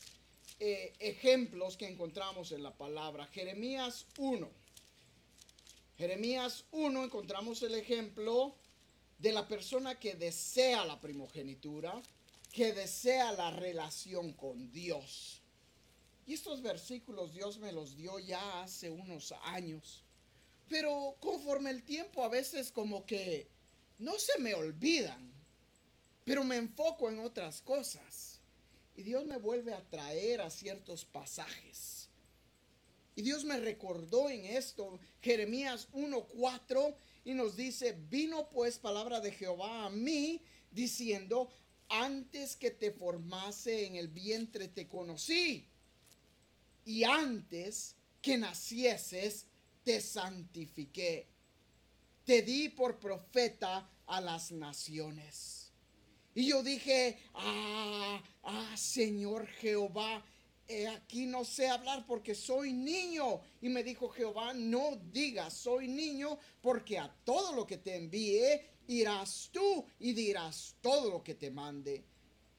eh, 0.60 0.94
ejemplos 1.00 1.76
que 1.76 1.88
encontramos 1.88 2.52
en 2.52 2.64
la 2.64 2.74
palabra. 2.74 3.26
Jeremías 3.28 4.06
1. 4.18 4.50
Jeremías 5.98 6.66
1 6.72 7.04
encontramos 7.04 7.62
el 7.64 7.76
ejemplo 7.76 8.56
de 9.20 9.32
la 9.32 9.48
persona 9.48 10.00
que 10.00 10.16
desea 10.16 10.86
la 10.86 11.00
primogenitura, 11.00 12.02
que 12.52 12.74
desea 12.74 13.32
la 13.32 13.52
relación 13.52 14.34
con 14.34 14.72
Dios. 14.72 15.42
Y 16.26 16.34
estos 16.34 16.62
versículos 16.62 17.34
Dios 17.34 17.58
me 17.58 17.72
los 17.72 17.96
dio 17.96 18.20
ya 18.20 18.64
hace 18.64 18.90
unos 18.90 19.34
años. 19.44 20.04
Pero 20.70 21.16
conforme 21.20 21.70
el 21.70 21.84
tiempo 21.84 22.24
a 22.24 22.30
veces 22.30 22.72
como 22.72 23.06
que 23.06 23.48
no 24.00 24.18
se 24.18 24.40
me 24.40 24.54
olvidan, 24.54 25.32
pero 26.24 26.44
me 26.44 26.58
enfoco 26.58 27.10
en 27.10 27.20
otras 27.20 27.62
cosas. 27.62 28.40
Y 28.96 29.04
Dios 29.04 29.26
me 29.26 29.38
vuelve 29.38 29.74
a 29.74 29.84
traer 29.90 30.42
a 30.42 30.50
ciertos 30.50 31.06
pasajes. 31.06 32.10
Y 33.16 33.22
Dios 33.22 33.44
me 33.44 33.60
recordó 33.60 34.30
en 34.30 34.46
esto, 34.46 35.00
Jeremías 35.22 35.88
1.4, 35.94 36.96
y 37.26 37.34
nos 37.34 37.56
dice, 37.56 37.96
vino 38.10 38.50
pues 38.50 38.80
palabra 38.80 39.20
de 39.20 39.32
Jehová 39.32 39.86
a 39.86 39.90
mí, 39.90 40.42
diciendo, 40.72 41.50
antes 41.90 42.56
que 42.56 42.72
te 42.72 42.92
formase 42.92 43.86
en 43.86 43.96
el 43.96 44.08
vientre 44.08 44.68
te 44.68 44.88
conocí, 44.88 45.68
y 46.86 47.04
antes 47.04 47.96
que 48.22 48.38
nacieses 48.38 49.46
te 49.84 50.02
santifiqué, 50.02 51.28
te 52.26 52.42
di 52.42 52.70
por 52.70 53.00
profeta 53.00 53.90
a 54.08 54.22
las 54.22 54.52
naciones. 54.52 55.72
Y 56.36 56.48
yo 56.48 56.64
dije, 56.64 57.20
ah, 57.36 58.24
ah, 58.44 58.76
Señor 58.76 59.48
Jehová, 59.48 60.24
aquí 60.96 61.26
no 61.26 61.46
sé 61.46 61.68
hablar 61.68 62.06
porque 62.08 62.34
soy 62.34 62.74
niño. 62.74 63.42
Y 63.62 63.70
me 63.70 63.84
dijo 63.84 64.10
Jehová, 64.10 64.54
no 64.54 64.96
digas, 65.12 65.54
soy 65.54 65.88
niño, 65.88 66.40
porque 66.62 66.98
a 66.98 67.14
todo 67.24 67.54
lo 67.54 67.68
que 67.68 67.78
te 67.78 67.96
envíe 67.96 68.62
irás 68.88 69.50
tú 69.52 69.86
y 70.00 70.14
dirás 70.14 70.76
todo 70.82 71.10
lo 71.10 71.24
que 71.24 71.36
te 71.36 71.52
mande. 71.52 72.04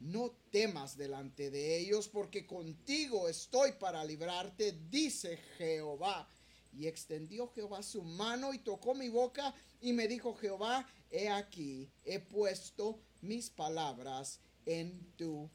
No 0.01 0.33
temas 0.51 0.97
delante 0.97 1.51
de 1.51 1.79
ellos, 1.79 2.09
porque 2.09 2.47
contigo 2.47 3.29
estoy 3.29 3.73
para 3.73 4.05
librarte, 4.05 4.73
dice 4.91 5.39
Jehová. 5.57 6.29
Y 6.77 6.87
extendió 6.87 7.49
Jehová 7.49 7.83
su 7.83 8.03
mano 8.03 8.53
y 8.53 8.59
tocó 8.59 8.95
mi 8.95 9.09
boca 9.09 9.55
y 9.81 9.93
me 9.93 10.09
dijo 10.09 10.35
Jehová, 10.35 10.89
he 11.11 11.29
aquí, 11.29 11.89
he 12.05 12.19
puesto 12.19 12.99
mis 13.21 13.51
palabras 13.51 14.41
en 14.67 15.13
tu 15.17 15.49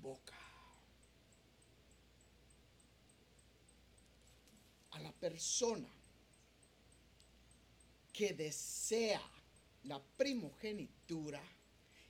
boca. 0.00 0.34
A 4.90 5.00
la 5.00 5.12
persona 5.12 5.88
que 8.12 8.32
desea 8.32 9.22
la 9.84 10.02
primogenitura, 10.16 11.42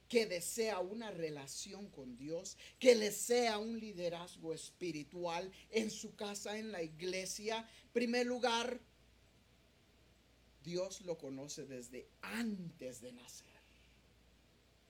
que 0.09 0.27
desea 0.27 0.79
una 0.81 1.11
relación 1.11 1.91
con 1.91 2.17
Dios, 2.17 2.57
que 2.79 2.95
le 2.95 3.11
sea 3.11 3.59
un 3.59 3.79
liderazgo 3.79 4.53
espiritual 4.53 5.51
en 5.71 5.91
su 5.91 6.15
casa, 6.15 6.59
en 6.59 6.71
la 6.73 6.83
iglesia. 6.83 7.69
primer 7.93 8.27
lugar, 8.27 8.81
Dios 10.63 11.01
lo 11.03 11.17
conoce 11.17 11.65
desde 11.65 12.09
antes 12.23 13.01
de 13.01 13.13
nacer. 13.13 13.47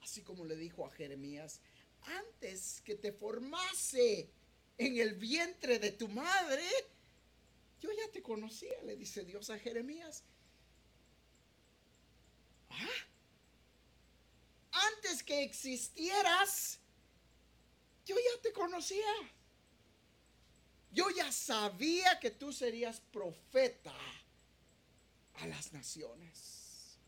Así 0.03 0.23
como 0.23 0.45
le 0.45 0.57
dijo 0.57 0.87
a 0.87 0.91
Jeremías, 0.91 1.61
antes 2.03 2.81
que 2.83 2.95
te 2.95 3.13
formase 3.13 4.31
en 4.79 4.99
el 4.99 5.15
vientre 5.15 5.79
de 5.79 5.93
tu 5.93 6.09
madre, 6.09 6.65
yo 7.81 7.91
ya 7.93 8.11
te 8.13 8.23
conocía, 8.23 8.81
le 8.85 8.97
dice 8.97 9.25
Dios 9.25 9.51
a 9.51 9.59
Jeremías. 9.59 10.23
¿Ah? 12.71 13.06
Antes 14.95 15.23
que 15.23 15.43
existieras, 15.43 16.79
yo 18.05 18.17
ya 18.17 18.43
te 18.43 18.53
conocía. 18.53 19.13
Yo 20.93 21.11
ya 21.11 21.31
sabía 21.31 22.19
que 22.21 22.31
tú 22.31 22.53
serías 22.53 23.01
profeta 23.13 23.95
a 25.35 25.47
las 25.47 25.73
naciones. 25.73 26.99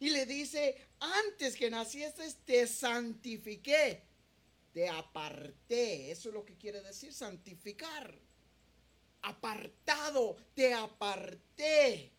Y 0.00 0.10
le 0.10 0.26
dice, 0.26 0.86
antes 1.00 1.56
que 1.56 1.70
nacieses 1.70 2.36
te 2.44 2.66
santifiqué, 2.66 4.02
te 4.72 4.88
aparté. 4.88 6.10
Eso 6.10 6.28
es 6.28 6.34
lo 6.34 6.44
que 6.44 6.56
quiere 6.56 6.80
decir 6.80 7.12
santificar. 7.12 8.14
Apartado, 9.22 10.36
te 10.54 10.72
aparté. 10.72 12.12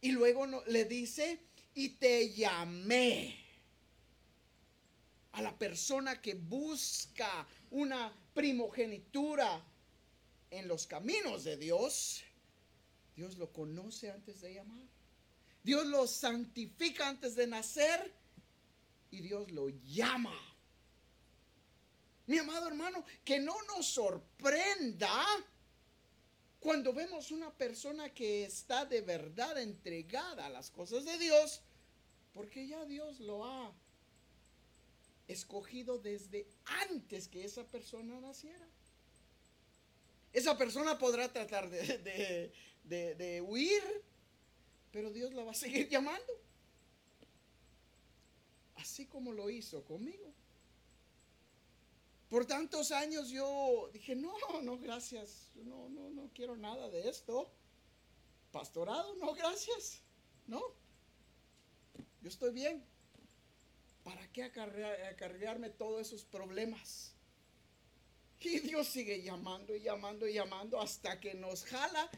Y 0.00 0.12
luego 0.12 0.46
le 0.66 0.84
dice, 0.86 1.38
y 1.74 1.90
te 1.90 2.32
llamé. 2.32 3.38
A 5.32 5.40
la 5.40 5.56
persona 5.56 6.20
que 6.20 6.34
busca 6.34 7.46
una 7.70 8.12
primogenitura 8.34 9.64
en 10.50 10.68
los 10.68 10.86
caminos 10.86 11.44
de 11.44 11.56
Dios, 11.56 12.22
Dios 13.16 13.38
lo 13.38 13.50
conoce 13.50 14.10
antes 14.10 14.42
de 14.42 14.54
llamar. 14.54 14.86
Dios 15.62 15.86
lo 15.86 16.06
santifica 16.06 17.08
antes 17.08 17.34
de 17.34 17.46
nacer 17.46 18.12
y 19.10 19.20
Dios 19.20 19.50
lo 19.52 19.70
llama. 19.70 20.36
Mi 22.26 22.38
amado 22.38 22.68
hermano, 22.68 23.04
que 23.24 23.40
no 23.40 23.54
nos 23.74 23.86
sorprenda 23.86 25.10
cuando 26.72 26.94
vemos 26.94 27.30
una 27.30 27.50
persona 27.50 28.08
que 28.14 28.44
está 28.46 28.86
de 28.86 29.02
verdad 29.02 29.60
entregada 29.60 30.46
a 30.46 30.48
las 30.48 30.70
cosas 30.70 31.04
de 31.04 31.18
Dios, 31.18 31.60
porque 32.32 32.66
ya 32.66 32.86
Dios 32.86 33.20
lo 33.20 33.44
ha 33.44 33.74
escogido 35.28 35.98
desde 35.98 36.46
antes 36.88 37.28
que 37.28 37.44
esa 37.44 37.62
persona 37.64 38.18
naciera. 38.22 38.66
Esa 40.32 40.56
persona 40.56 40.98
podrá 40.98 41.30
tratar 41.30 41.68
de, 41.68 42.50
de, 42.84 43.44
huir, 43.46 43.82
pero 44.92 45.12
Dios 45.12 45.34
la 45.34 45.44
va 45.44 45.50
a 45.50 45.54
seguir 45.54 45.90
llamando. 45.90 46.40
Así 48.76 49.04
como 49.04 49.34
lo 49.34 49.50
hizo 49.50 49.84
conmigo. 49.84 50.32
Por 52.32 52.46
tantos 52.46 52.92
años 52.92 53.28
yo 53.28 53.90
dije, 53.92 54.16
no, 54.16 54.32
no, 54.62 54.78
gracias, 54.78 55.50
no, 55.54 55.90
no, 55.90 56.08
no 56.08 56.30
quiero 56.32 56.56
nada 56.56 56.88
de 56.88 57.06
esto. 57.06 57.52
pastorado, 58.50 59.14
no, 59.16 59.34
gracias. 59.34 60.00
No, 60.46 60.62
yo 62.22 62.30
estoy 62.30 62.54
bien. 62.54 62.82
¿Para 64.02 64.32
qué 64.32 64.44
acarrearme 64.44 65.68
todos 65.68 66.06
esos 66.06 66.24
problemas? 66.24 67.12
Y 68.40 68.60
Dios 68.60 68.88
sigue 68.88 69.22
llamando 69.22 69.76
y 69.76 69.82
llamando 69.82 70.26
y 70.26 70.32
llamando 70.32 70.80
hasta 70.80 71.20
que 71.20 71.34
nos 71.34 71.66
jala. 71.66 72.08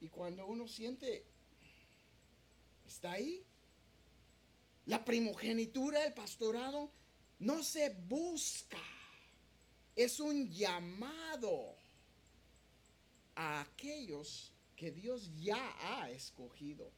Y 0.00 0.08
cuando 0.08 0.48
uno 0.48 0.66
siente, 0.66 1.24
está 2.88 3.12
ahí. 3.12 3.46
La 4.86 5.04
primogenitura, 5.04 6.04
el 6.04 6.12
pastorado, 6.12 6.90
no 7.38 7.62
se 7.62 7.90
busca. 7.90 8.76
Es 10.00 10.18
un 10.18 10.48
llamado 10.48 11.76
a 13.34 13.60
aquellos 13.60 14.50
que 14.74 14.90
Dios 14.90 15.30
ya 15.38 15.76
ha 15.78 16.08
escogido. 16.08 16.90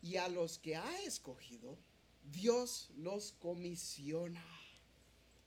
Y 0.00 0.16
a 0.16 0.26
los 0.28 0.58
que 0.58 0.76
ha 0.76 1.02
escogido, 1.02 1.76
Dios 2.32 2.88
los 2.96 3.32
comisiona. 3.32 4.42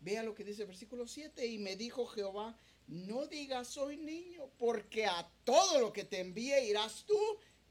Vea 0.02 0.22
lo 0.22 0.36
que 0.36 0.44
dice 0.44 0.62
el 0.62 0.68
versículo 0.68 1.08
7. 1.08 1.44
Y 1.48 1.58
me 1.58 1.76
dijo 1.76 2.06
Jehová, 2.06 2.56
no 2.86 3.26
digas 3.26 3.70
soy 3.70 3.98
niño, 3.98 4.52
porque 4.60 5.08
a 5.08 5.28
todo 5.44 5.82
lo 5.82 5.92
que 5.92 6.04
te 6.04 6.20
envíe 6.20 6.70
irás 6.70 7.06
tú 7.08 7.20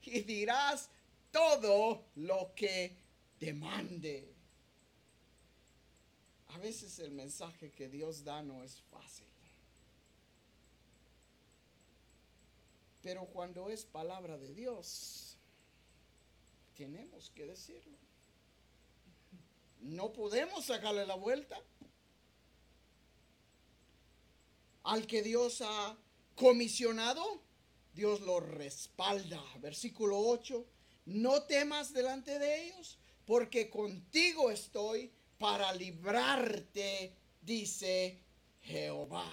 y 0.02 0.22
dirás 0.22 0.90
todo 1.30 2.06
lo 2.16 2.52
que 2.56 2.96
te 3.38 3.54
mande. 3.54 4.39
A 6.54 6.58
veces 6.58 6.98
el 6.98 7.12
mensaje 7.12 7.70
que 7.70 7.88
Dios 7.88 8.24
da 8.24 8.42
no 8.42 8.64
es 8.64 8.80
fácil. 8.90 9.26
Pero 13.02 13.26
cuando 13.26 13.70
es 13.70 13.84
palabra 13.84 14.36
de 14.36 14.52
Dios, 14.52 15.36
tenemos 16.76 17.30
que 17.30 17.46
decirlo. 17.46 17.96
No 19.80 20.12
podemos 20.12 20.66
sacarle 20.66 21.06
la 21.06 21.14
vuelta. 21.14 21.58
Al 24.82 25.06
que 25.06 25.22
Dios 25.22 25.62
ha 25.62 25.96
comisionado, 26.34 27.40
Dios 27.94 28.20
lo 28.20 28.40
respalda. 28.40 29.42
Versículo 29.60 30.18
8. 30.18 30.66
No 31.06 31.42
temas 31.44 31.92
delante 31.92 32.38
de 32.38 32.66
ellos, 32.66 32.98
porque 33.24 33.70
contigo 33.70 34.50
estoy 34.50 35.10
para 35.40 35.72
librarte, 35.72 37.16
dice 37.40 38.18
Jehová. 38.60 39.32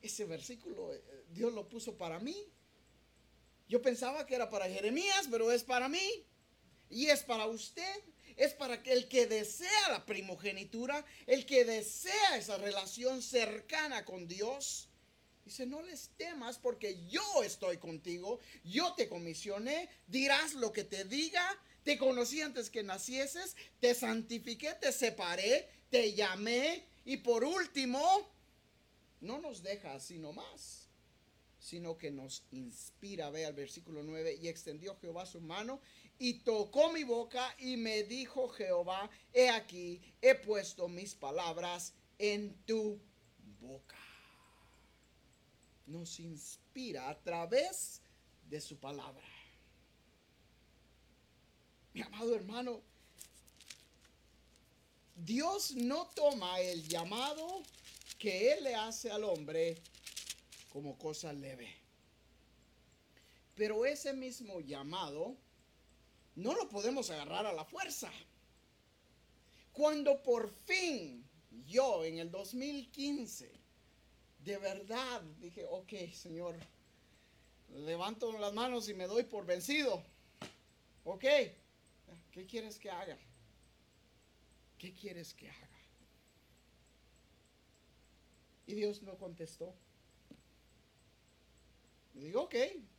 Ese 0.00 0.24
versículo 0.24 0.94
eh, 0.94 1.02
Dios 1.32 1.52
lo 1.52 1.68
puso 1.68 1.98
para 1.98 2.20
mí. 2.20 2.36
Yo 3.68 3.82
pensaba 3.82 4.24
que 4.24 4.36
era 4.36 4.48
para 4.48 4.68
Jeremías, 4.68 5.26
pero 5.28 5.50
es 5.50 5.64
para 5.64 5.88
mí. 5.88 6.24
Y 6.88 7.06
es 7.06 7.24
para 7.24 7.46
usted. 7.46 8.00
Es 8.36 8.54
para 8.54 8.76
el 8.76 9.08
que 9.08 9.26
desea 9.26 9.88
la 9.88 10.06
primogenitura, 10.06 11.04
el 11.26 11.44
que 11.44 11.64
desea 11.64 12.36
esa 12.36 12.58
relación 12.58 13.22
cercana 13.22 14.04
con 14.04 14.28
Dios. 14.28 14.88
Dice, 15.44 15.66
no 15.66 15.82
les 15.82 16.10
temas 16.10 16.58
porque 16.58 17.04
yo 17.08 17.42
estoy 17.42 17.78
contigo, 17.78 18.38
yo 18.62 18.94
te 18.94 19.08
comisioné, 19.08 19.88
dirás 20.06 20.54
lo 20.54 20.72
que 20.72 20.84
te 20.84 21.04
diga, 21.04 21.44
te 21.86 21.96
conocí 21.98 22.40
antes 22.40 22.68
que 22.68 22.82
nacieses, 22.82 23.54
te 23.78 23.94
santifiqué, 23.94 24.74
te 24.74 24.90
separé, 24.90 25.68
te 25.88 26.12
llamé 26.14 26.84
y 27.04 27.18
por 27.18 27.44
último, 27.44 28.02
no 29.20 29.38
nos 29.38 29.62
deja 29.62 29.94
así 29.94 30.18
nomás, 30.18 30.88
sino 31.60 31.96
que 31.96 32.10
nos 32.10 32.42
inspira. 32.50 33.30
Ve 33.30 33.46
al 33.46 33.52
versículo 33.52 34.02
9, 34.02 34.36
y 34.42 34.48
extendió 34.48 34.96
Jehová 34.96 35.26
su 35.26 35.40
mano 35.40 35.80
y 36.18 36.40
tocó 36.40 36.92
mi 36.92 37.04
boca 37.04 37.54
y 37.60 37.76
me 37.76 38.02
dijo 38.02 38.48
Jehová, 38.48 39.08
he 39.32 39.48
aquí, 39.48 40.02
he 40.20 40.34
puesto 40.34 40.88
mis 40.88 41.14
palabras 41.14 41.94
en 42.18 42.52
tu 42.64 43.00
boca. 43.60 43.96
Nos 45.86 46.18
inspira 46.18 47.08
a 47.08 47.22
través 47.22 48.02
de 48.50 48.60
su 48.60 48.76
palabra. 48.76 49.35
Mi 51.96 52.02
amado 52.02 52.34
hermano, 52.34 52.82
Dios 55.14 55.74
no 55.76 56.04
toma 56.14 56.60
el 56.60 56.86
llamado 56.86 57.62
que 58.18 58.52
Él 58.52 58.64
le 58.64 58.74
hace 58.74 59.10
al 59.10 59.24
hombre 59.24 59.78
como 60.74 60.98
cosa 60.98 61.32
leve. 61.32 61.74
Pero 63.54 63.86
ese 63.86 64.12
mismo 64.12 64.60
llamado 64.60 65.36
no 66.34 66.54
lo 66.54 66.68
podemos 66.68 67.08
agarrar 67.08 67.46
a 67.46 67.54
la 67.54 67.64
fuerza. 67.64 68.12
Cuando 69.72 70.22
por 70.22 70.50
fin 70.66 71.24
yo 71.66 72.04
en 72.04 72.18
el 72.18 72.30
2015 72.30 73.50
de 74.44 74.58
verdad 74.58 75.22
dije, 75.40 75.64
ok, 75.64 76.12
Señor, 76.12 76.56
levanto 77.74 78.32
las 78.32 78.52
manos 78.52 78.86
y 78.90 78.92
me 78.92 79.06
doy 79.06 79.22
por 79.22 79.46
vencido. 79.46 80.02
Ok, 81.06 81.24
¿Qué 82.36 82.44
quieres 82.44 82.78
que 82.78 82.90
haga? 82.90 83.16
¿Qué 84.76 84.92
quieres 84.92 85.32
que 85.32 85.48
haga? 85.48 85.80
Y 88.66 88.74
Dios 88.74 89.02
no 89.02 89.16
contestó. 89.16 89.74
Digo, 92.12 92.42
ok, 92.42 92.54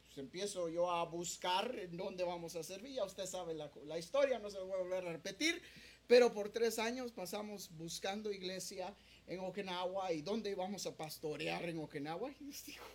pues 0.06 0.18
empiezo 0.18 0.70
yo 0.70 0.90
a 0.90 1.06
buscar 1.06 1.78
en 1.78 1.96
dónde 1.96 2.24
vamos 2.24 2.56
a 2.56 2.64
servir. 2.64 2.94
Ya 2.94 3.04
usted 3.04 3.28
sabe 3.28 3.54
la, 3.54 3.70
la 3.86 4.00
historia, 4.00 4.40
no 4.40 4.50
se 4.50 4.58
lo 4.58 4.66
voy 4.66 4.74
a 4.74 4.82
volver 4.82 5.06
a 5.06 5.12
repetir. 5.12 5.62
Pero 6.08 6.34
por 6.34 6.50
tres 6.50 6.80
años 6.80 7.12
pasamos 7.12 7.70
buscando 7.78 8.32
iglesia 8.32 8.92
en 9.28 9.42
Okinawa 9.42 10.14
y 10.14 10.24
dónde 10.24 10.50
íbamos 10.50 10.88
a 10.88 10.98
pastorear 10.98 11.64
en 11.70 11.78
Okinawa. 11.78 12.32
Y 12.40 12.46
Dios 12.46 12.66
dijo, 12.66 12.86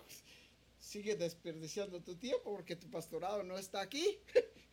sigue 0.80 1.14
desperdiciando 1.14 2.00
tu 2.00 2.16
tiempo 2.16 2.50
porque 2.50 2.74
tu 2.74 2.90
pastorado 2.90 3.44
no 3.44 3.56
está 3.58 3.80
aquí. 3.80 4.18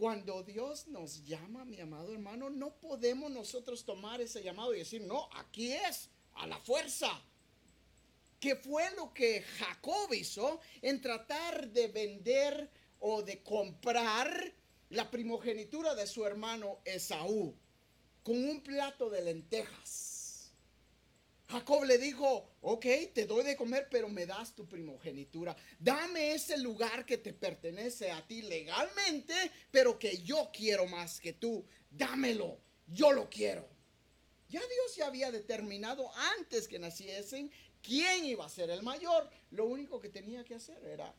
Cuando 0.00 0.42
Dios 0.42 0.88
nos 0.88 1.26
llama, 1.26 1.66
mi 1.66 1.78
amado 1.78 2.10
hermano, 2.14 2.48
no 2.48 2.70
podemos 2.70 3.30
nosotros 3.30 3.84
tomar 3.84 4.22
ese 4.22 4.42
llamado 4.42 4.74
y 4.74 4.78
decir, 4.78 5.02
no, 5.02 5.28
aquí 5.34 5.74
es, 5.74 6.08
a 6.36 6.46
la 6.46 6.58
fuerza. 6.58 7.22
¿Qué 8.40 8.56
fue 8.56 8.90
lo 8.96 9.12
que 9.12 9.42
Jacob 9.42 10.10
hizo 10.14 10.58
en 10.80 11.02
tratar 11.02 11.68
de 11.68 11.88
vender 11.88 12.70
o 12.98 13.22
de 13.22 13.42
comprar 13.42 14.54
la 14.88 15.10
primogenitura 15.10 15.94
de 15.94 16.06
su 16.06 16.24
hermano 16.24 16.78
Esaú 16.86 17.54
con 18.22 18.42
un 18.42 18.62
plato 18.62 19.10
de 19.10 19.20
lentejas? 19.20 20.19
Jacob 21.50 21.82
le 21.82 21.98
dijo, 21.98 22.48
ok, 22.60 22.86
te 23.12 23.26
doy 23.26 23.42
de 23.42 23.56
comer, 23.56 23.88
pero 23.90 24.08
me 24.08 24.24
das 24.24 24.54
tu 24.54 24.68
primogenitura. 24.68 25.56
Dame 25.80 26.32
ese 26.32 26.56
lugar 26.58 27.04
que 27.04 27.18
te 27.18 27.32
pertenece 27.32 28.12
a 28.12 28.24
ti 28.24 28.42
legalmente, 28.42 29.34
pero 29.72 29.98
que 29.98 30.22
yo 30.22 30.50
quiero 30.52 30.86
más 30.86 31.20
que 31.20 31.32
tú. 31.32 31.66
Dámelo, 31.90 32.56
yo 32.86 33.10
lo 33.10 33.28
quiero. 33.28 33.68
Ya 34.48 34.60
Dios 34.60 34.96
ya 34.96 35.06
había 35.08 35.32
determinado 35.32 36.08
antes 36.38 36.68
que 36.68 36.78
naciesen 36.78 37.50
quién 37.82 38.24
iba 38.26 38.46
a 38.46 38.48
ser 38.48 38.70
el 38.70 38.84
mayor. 38.84 39.28
Lo 39.50 39.66
único 39.66 40.00
que 40.00 40.08
tenía 40.08 40.44
que 40.44 40.54
hacer 40.54 40.80
era 40.84 41.12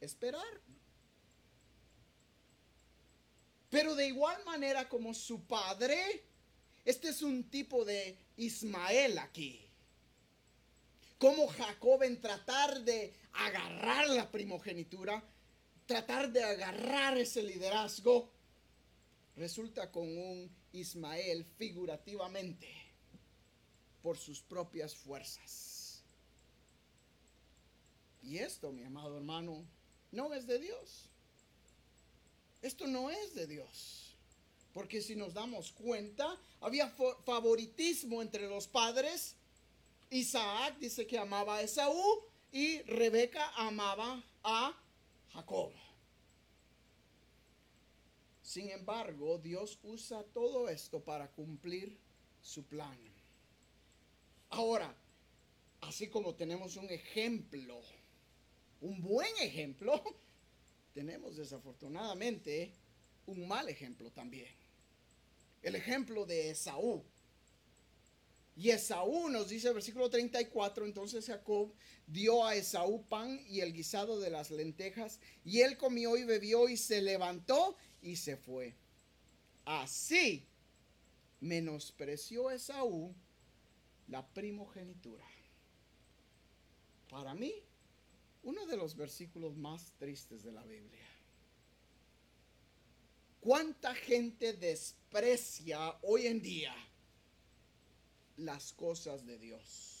esperar. 0.00 0.60
Pero 3.68 3.96
de 3.96 4.06
igual 4.06 4.44
manera 4.44 4.88
como 4.88 5.12
su 5.12 5.44
padre, 5.44 6.22
este 6.84 7.08
es 7.08 7.20
un 7.20 7.50
tipo 7.50 7.84
de 7.84 8.16
Ismael 8.36 9.18
aquí 9.18 9.71
como 11.22 11.46
Jacob 11.46 12.02
en 12.02 12.20
tratar 12.20 12.82
de 12.82 13.14
agarrar 13.34 14.08
la 14.08 14.28
primogenitura, 14.28 15.22
tratar 15.86 16.32
de 16.32 16.42
agarrar 16.42 17.16
ese 17.16 17.44
liderazgo, 17.44 18.28
resulta 19.36 19.92
con 19.92 20.02
un 20.02 20.50
Ismael 20.72 21.44
figurativamente 21.44 22.68
por 24.02 24.18
sus 24.18 24.40
propias 24.40 24.96
fuerzas. 24.96 26.02
Y 28.24 28.38
esto, 28.38 28.72
mi 28.72 28.82
amado 28.82 29.16
hermano, 29.16 29.64
no 30.10 30.34
es 30.34 30.48
de 30.48 30.58
Dios. 30.58 31.08
Esto 32.62 32.88
no 32.88 33.12
es 33.12 33.32
de 33.36 33.46
Dios. 33.46 34.16
Porque 34.74 35.00
si 35.00 35.14
nos 35.14 35.34
damos 35.34 35.70
cuenta, 35.70 36.36
había 36.60 36.88
favoritismo 36.88 38.22
entre 38.22 38.48
los 38.48 38.66
padres 38.66 39.36
Isaac 40.12 40.76
dice 40.78 41.06
que 41.06 41.18
amaba 41.18 41.56
a 41.56 41.62
Esaú 41.62 42.22
y 42.50 42.82
Rebeca 42.82 43.50
amaba 43.56 44.22
a 44.44 44.78
Jacob. 45.32 45.72
Sin 48.42 48.68
embargo, 48.68 49.38
Dios 49.38 49.78
usa 49.82 50.22
todo 50.34 50.68
esto 50.68 51.02
para 51.02 51.30
cumplir 51.30 51.96
su 52.42 52.62
plan. 52.64 52.98
Ahora, 54.50 54.94
así 55.80 56.08
como 56.08 56.34
tenemos 56.34 56.76
un 56.76 56.90
ejemplo, 56.90 57.80
un 58.82 59.00
buen 59.00 59.34
ejemplo, 59.40 60.02
tenemos 60.92 61.38
desafortunadamente 61.38 62.70
un 63.24 63.48
mal 63.48 63.66
ejemplo 63.70 64.10
también. 64.10 64.54
El 65.62 65.74
ejemplo 65.74 66.26
de 66.26 66.50
Esaú. 66.50 67.02
Y 68.54 68.70
Esaú 68.70 69.28
nos 69.30 69.48
dice 69.48 69.68
el 69.68 69.74
versículo 69.74 70.10
34, 70.10 70.84
entonces 70.84 71.26
Jacob 71.26 71.72
dio 72.06 72.44
a 72.44 72.54
Esaú 72.54 73.02
pan 73.06 73.40
y 73.48 73.60
el 73.60 73.72
guisado 73.72 74.20
de 74.20 74.30
las 74.30 74.50
lentejas, 74.50 75.18
y 75.44 75.60
él 75.60 75.78
comió 75.78 76.16
y 76.16 76.24
bebió 76.24 76.68
y 76.68 76.76
se 76.76 77.00
levantó 77.00 77.76
y 78.02 78.16
se 78.16 78.36
fue. 78.36 78.74
Así 79.64 80.46
menospreció 81.40 82.50
Esaú 82.50 83.14
la 84.08 84.26
primogenitura. 84.34 85.26
Para 87.08 87.34
mí, 87.34 87.54
uno 88.42 88.66
de 88.66 88.76
los 88.76 88.96
versículos 88.96 89.56
más 89.56 89.92
tristes 89.98 90.42
de 90.42 90.52
la 90.52 90.62
Biblia. 90.64 91.06
¿Cuánta 93.40 93.94
gente 93.94 94.52
desprecia 94.52 95.98
hoy 96.02 96.26
en 96.26 96.42
día 96.42 96.74
las 98.36 98.72
cosas 98.72 99.26
de 99.26 99.38
Dios? 99.38 99.92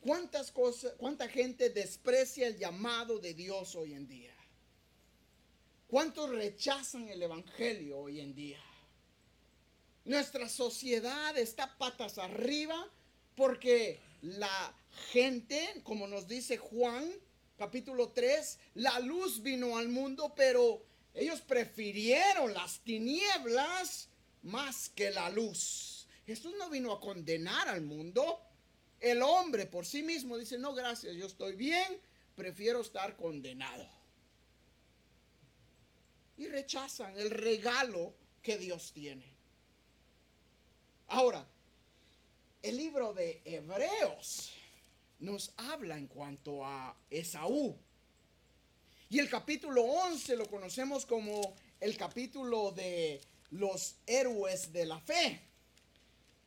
¿Cuántas 0.00 0.52
cosas, 0.52 0.92
cuánta 0.98 1.28
gente 1.28 1.70
desprecia 1.70 2.46
el 2.46 2.58
llamado 2.58 3.18
de 3.18 3.34
Dios 3.34 3.74
hoy 3.74 3.94
en 3.94 4.06
día? 4.06 4.34
¿Cuántos 5.88 6.30
rechazan 6.30 7.08
el 7.08 7.22
evangelio 7.22 7.98
hoy 7.98 8.20
en 8.20 8.34
día? 8.34 8.62
Nuestra 10.04 10.48
sociedad 10.48 11.36
está 11.38 11.78
patas 11.78 12.18
arriba 12.18 12.90
porque 13.34 14.00
la 14.22 14.74
gente, 15.12 15.80
como 15.82 16.06
nos 16.06 16.28
dice 16.28 16.58
Juan 16.58 17.10
capítulo 17.56 18.10
3, 18.10 18.58
la 18.74 18.98
luz 19.00 19.42
vino 19.42 19.78
al 19.78 19.88
mundo, 19.88 20.34
pero 20.36 20.84
ellos 21.14 21.40
prefirieron 21.40 22.52
las 22.52 22.80
tinieblas 22.80 24.08
más 24.42 24.88
que 24.90 25.10
la 25.10 25.30
luz. 25.30 25.93
Jesús 26.26 26.54
no 26.58 26.70
vino 26.70 26.92
a 26.92 27.00
condenar 27.00 27.68
al 27.68 27.82
mundo. 27.82 28.40
El 29.00 29.22
hombre 29.22 29.66
por 29.66 29.84
sí 29.84 30.02
mismo 30.02 30.38
dice, 30.38 30.58
no, 30.58 30.74
gracias, 30.74 31.14
yo 31.14 31.26
estoy 31.26 31.54
bien, 31.54 32.00
prefiero 32.34 32.80
estar 32.80 33.16
condenado. 33.16 33.86
Y 36.36 36.46
rechazan 36.46 37.16
el 37.18 37.30
regalo 37.30 38.14
que 38.42 38.58
Dios 38.58 38.92
tiene. 38.92 39.24
Ahora, 41.08 41.46
el 42.62 42.76
libro 42.76 43.12
de 43.12 43.42
Hebreos 43.44 44.52
nos 45.20 45.52
habla 45.56 45.98
en 45.98 46.06
cuanto 46.06 46.64
a 46.64 46.96
Esaú. 47.10 47.76
Y 49.10 49.18
el 49.18 49.28
capítulo 49.28 49.82
11 49.82 50.36
lo 50.36 50.48
conocemos 50.48 51.04
como 51.04 51.54
el 51.78 51.96
capítulo 51.96 52.72
de 52.72 53.20
los 53.50 53.96
héroes 54.06 54.72
de 54.72 54.86
la 54.86 54.98
fe. 54.98 55.40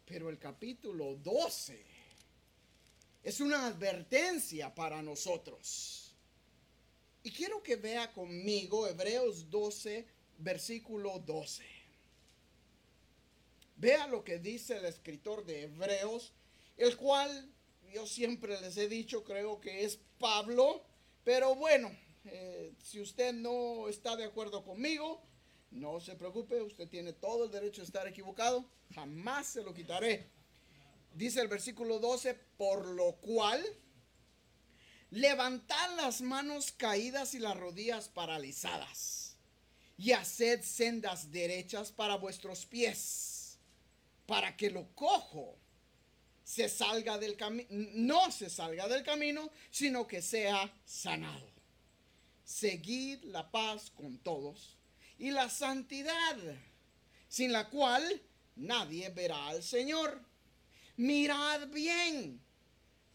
Pero 0.07 0.29
el 0.29 0.39
capítulo 0.39 1.15
12 1.15 1.85
es 3.23 3.41
una 3.41 3.67
advertencia 3.67 4.73
para 4.73 5.01
nosotros. 5.01 6.15
Y 7.23 7.31
quiero 7.31 7.61
que 7.61 7.75
vea 7.75 8.13
conmigo 8.13 8.87
Hebreos 8.87 9.49
12, 9.49 10.05
versículo 10.37 11.19
12. 11.19 11.65
Vea 13.75 14.07
lo 14.07 14.23
que 14.23 14.39
dice 14.39 14.77
el 14.77 14.85
escritor 14.85 15.45
de 15.45 15.63
Hebreos, 15.63 16.31
el 16.77 16.95
cual 16.95 17.51
yo 17.93 18.07
siempre 18.07 18.59
les 18.61 18.77
he 18.77 18.87
dicho, 18.87 19.25
creo 19.25 19.59
que 19.59 19.83
es 19.83 19.99
Pablo, 20.19 20.83
pero 21.25 21.53
bueno, 21.55 21.91
eh, 22.23 22.71
si 22.81 23.01
usted 23.01 23.33
no 23.33 23.89
está 23.89 24.15
de 24.15 24.23
acuerdo 24.23 24.63
conmigo, 24.63 25.21
no 25.71 25.99
se 25.99 26.15
preocupe, 26.15 26.61
usted 26.61 26.87
tiene 26.87 27.13
todo 27.13 27.45
el 27.45 27.51
derecho 27.51 27.81
de 27.81 27.87
estar 27.87 28.07
equivocado, 28.07 28.65
jamás 28.93 29.47
se 29.47 29.63
lo 29.63 29.73
quitaré. 29.73 30.29
Dice 31.13 31.41
el 31.41 31.47
versículo 31.47 31.99
12, 31.99 32.33
por 32.57 32.85
lo 32.85 33.13
cual 33.15 33.63
levantad 35.09 35.95
las 35.95 36.21
manos 36.21 36.71
caídas 36.71 37.33
y 37.33 37.39
las 37.39 37.57
rodillas 37.57 38.09
paralizadas, 38.09 39.35
y 39.97 40.11
haced 40.11 40.61
sendas 40.61 41.31
derechas 41.31 41.91
para 41.91 42.15
vuestros 42.15 42.65
pies 42.65 43.37
para 44.27 44.55
que 44.55 44.69
lo 44.69 44.93
cojo 44.93 45.57
se 46.43 46.69
salga 46.69 47.17
del 47.17 47.35
camino, 47.35 47.67
no 47.69 48.31
se 48.31 48.49
salga 48.49 48.87
del 48.87 49.03
camino, 49.03 49.49
sino 49.71 50.05
que 50.07 50.21
sea 50.21 50.71
sanado. 50.85 51.49
Seguid 52.43 53.23
la 53.23 53.49
paz 53.49 53.89
con 53.89 54.17
todos 54.19 54.76
y 55.19 55.31
la 55.31 55.49
santidad, 55.49 56.37
sin 57.27 57.51
la 57.51 57.69
cual 57.69 58.21
nadie 58.55 59.09
verá 59.09 59.47
al 59.47 59.63
Señor. 59.63 60.21
Mirad 60.97 61.67
bien, 61.67 62.41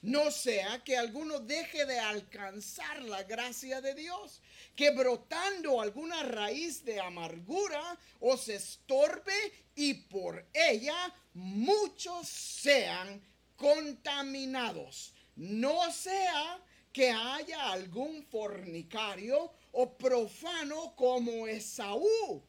no 0.02 0.32
sea 0.32 0.82
que 0.82 0.96
alguno 0.96 1.38
deje 1.38 1.86
de 1.86 1.98
alcanzar 1.98 3.02
la 3.02 3.22
gracia 3.22 3.80
de 3.80 3.94
Dios, 3.94 4.40
que 4.74 4.90
brotando 4.90 5.80
alguna 5.80 6.22
raíz 6.24 6.84
de 6.84 6.98
amargura 7.00 7.98
os 8.20 8.48
estorbe 8.48 9.34
y 9.76 9.94
por 9.94 10.44
ella 10.52 11.14
muchos 11.34 12.28
sean 12.28 13.22
contaminados. 13.56 15.14
No 15.36 15.90
sea 15.92 16.60
que 16.92 17.10
haya 17.10 17.70
algún 17.70 18.24
fornicario 18.24 19.52
o 19.72 19.96
profano 19.96 20.94
como 20.96 21.46
Esaú, 21.46 22.42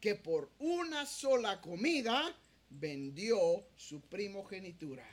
que 0.00 0.14
por 0.14 0.50
una 0.58 1.06
sola 1.06 1.60
comida 1.60 2.34
vendió 2.70 3.64
su 3.76 4.00
primogenitura 4.00 5.06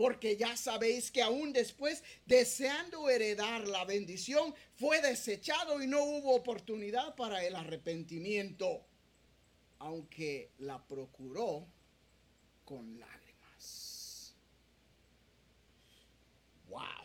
porque 0.00 0.38
ya 0.38 0.56
sabéis 0.56 1.10
que 1.10 1.20
aún 1.20 1.52
después, 1.52 2.02
deseando 2.24 3.10
heredar 3.10 3.68
la 3.68 3.84
bendición, 3.84 4.54
fue 4.76 5.02
desechado 5.02 5.82
y 5.82 5.86
no 5.86 6.02
hubo 6.02 6.34
oportunidad 6.34 7.14
para 7.16 7.44
el 7.44 7.54
arrepentimiento, 7.54 8.82
aunque 9.78 10.52
la 10.60 10.82
procuró 10.86 11.66
con 12.64 12.98
lágrimas. 12.98 14.34
Wow. 16.70 16.99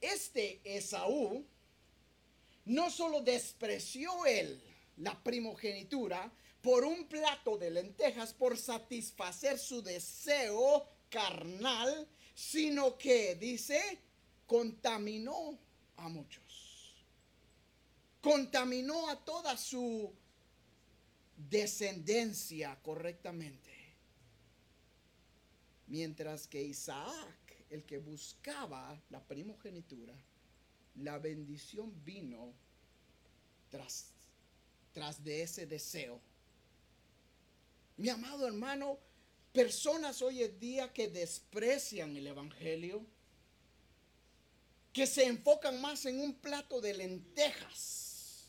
Este 0.00 0.60
Esaú 0.64 1.44
no 2.66 2.90
solo 2.90 3.20
despreció 3.20 4.26
él 4.26 4.62
la 4.96 5.22
primogenitura, 5.22 6.30
por 6.62 6.84
un 6.84 7.06
plato 7.06 7.56
de 7.56 7.70
lentejas 7.70 8.34
por 8.34 8.56
satisfacer 8.56 9.58
su 9.58 9.82
deseo 9.82 10.86
carnal, 11.08 12.06
sino 12.34 12.96
que, 12.98 13.34
dice, 13.34 13.98
contaminó 14.46 15.58
a 15.96 16.08
muchos. 16.08 16.94
Contaminó 18.20 19.08
a 19.08 19.24
toda 19.24 19.56
su 19.56 20.12
descendencia 21.36 22.78
correctamente. 22.82 23.70
Mientras 25.86 26.46
que 26.46 26.62
Isaac, 26.62 27.39
el 27.70 27.84
que 27.84 27.98
buscaba 27.98 29.00
la 29.10 29.20
primogenitura, 29.26 30.14
la 30.96 31.18
bendición 31.18 31.92
vino 32.04 32.52
tras, 33.70 34.10
tras 34.92 35.22
de 35.24 35.42
ese 35.42 35.66
deseo 35.66 36.20
mi 38.00 38.08
amado 38.08 38.46
hermano, 38.46 38.98
personas 39.52 40.22
hoy 40.22 40.42
en 40.42 40.58
día 40.58 40.90
que 40.90 41.08
desprecian 41.08 42.16
el 42.16 42.28
Evangelio, 42.28 43.04
que 44.90 45.06
se 45.06 45.26
enfocan 45.26 45.82
más 45.82 46.06
en 46.06 46.18
un 46.18 46.32
plato 46.32 46.80
de 46.80 46.94
lentejas, 46.94 48.48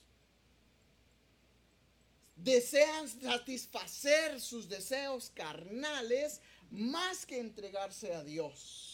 desean 2.37 3.09
satisfacer 3.09 4.39
sus 4.39 4.69
deseos 4.69 5.29
carnales 5.31 6.39
más 6.69 7.25
que 7.25 7.37
entregarse 7.37 8.15
a 8.15 8.23
Dios. 8.23 8.90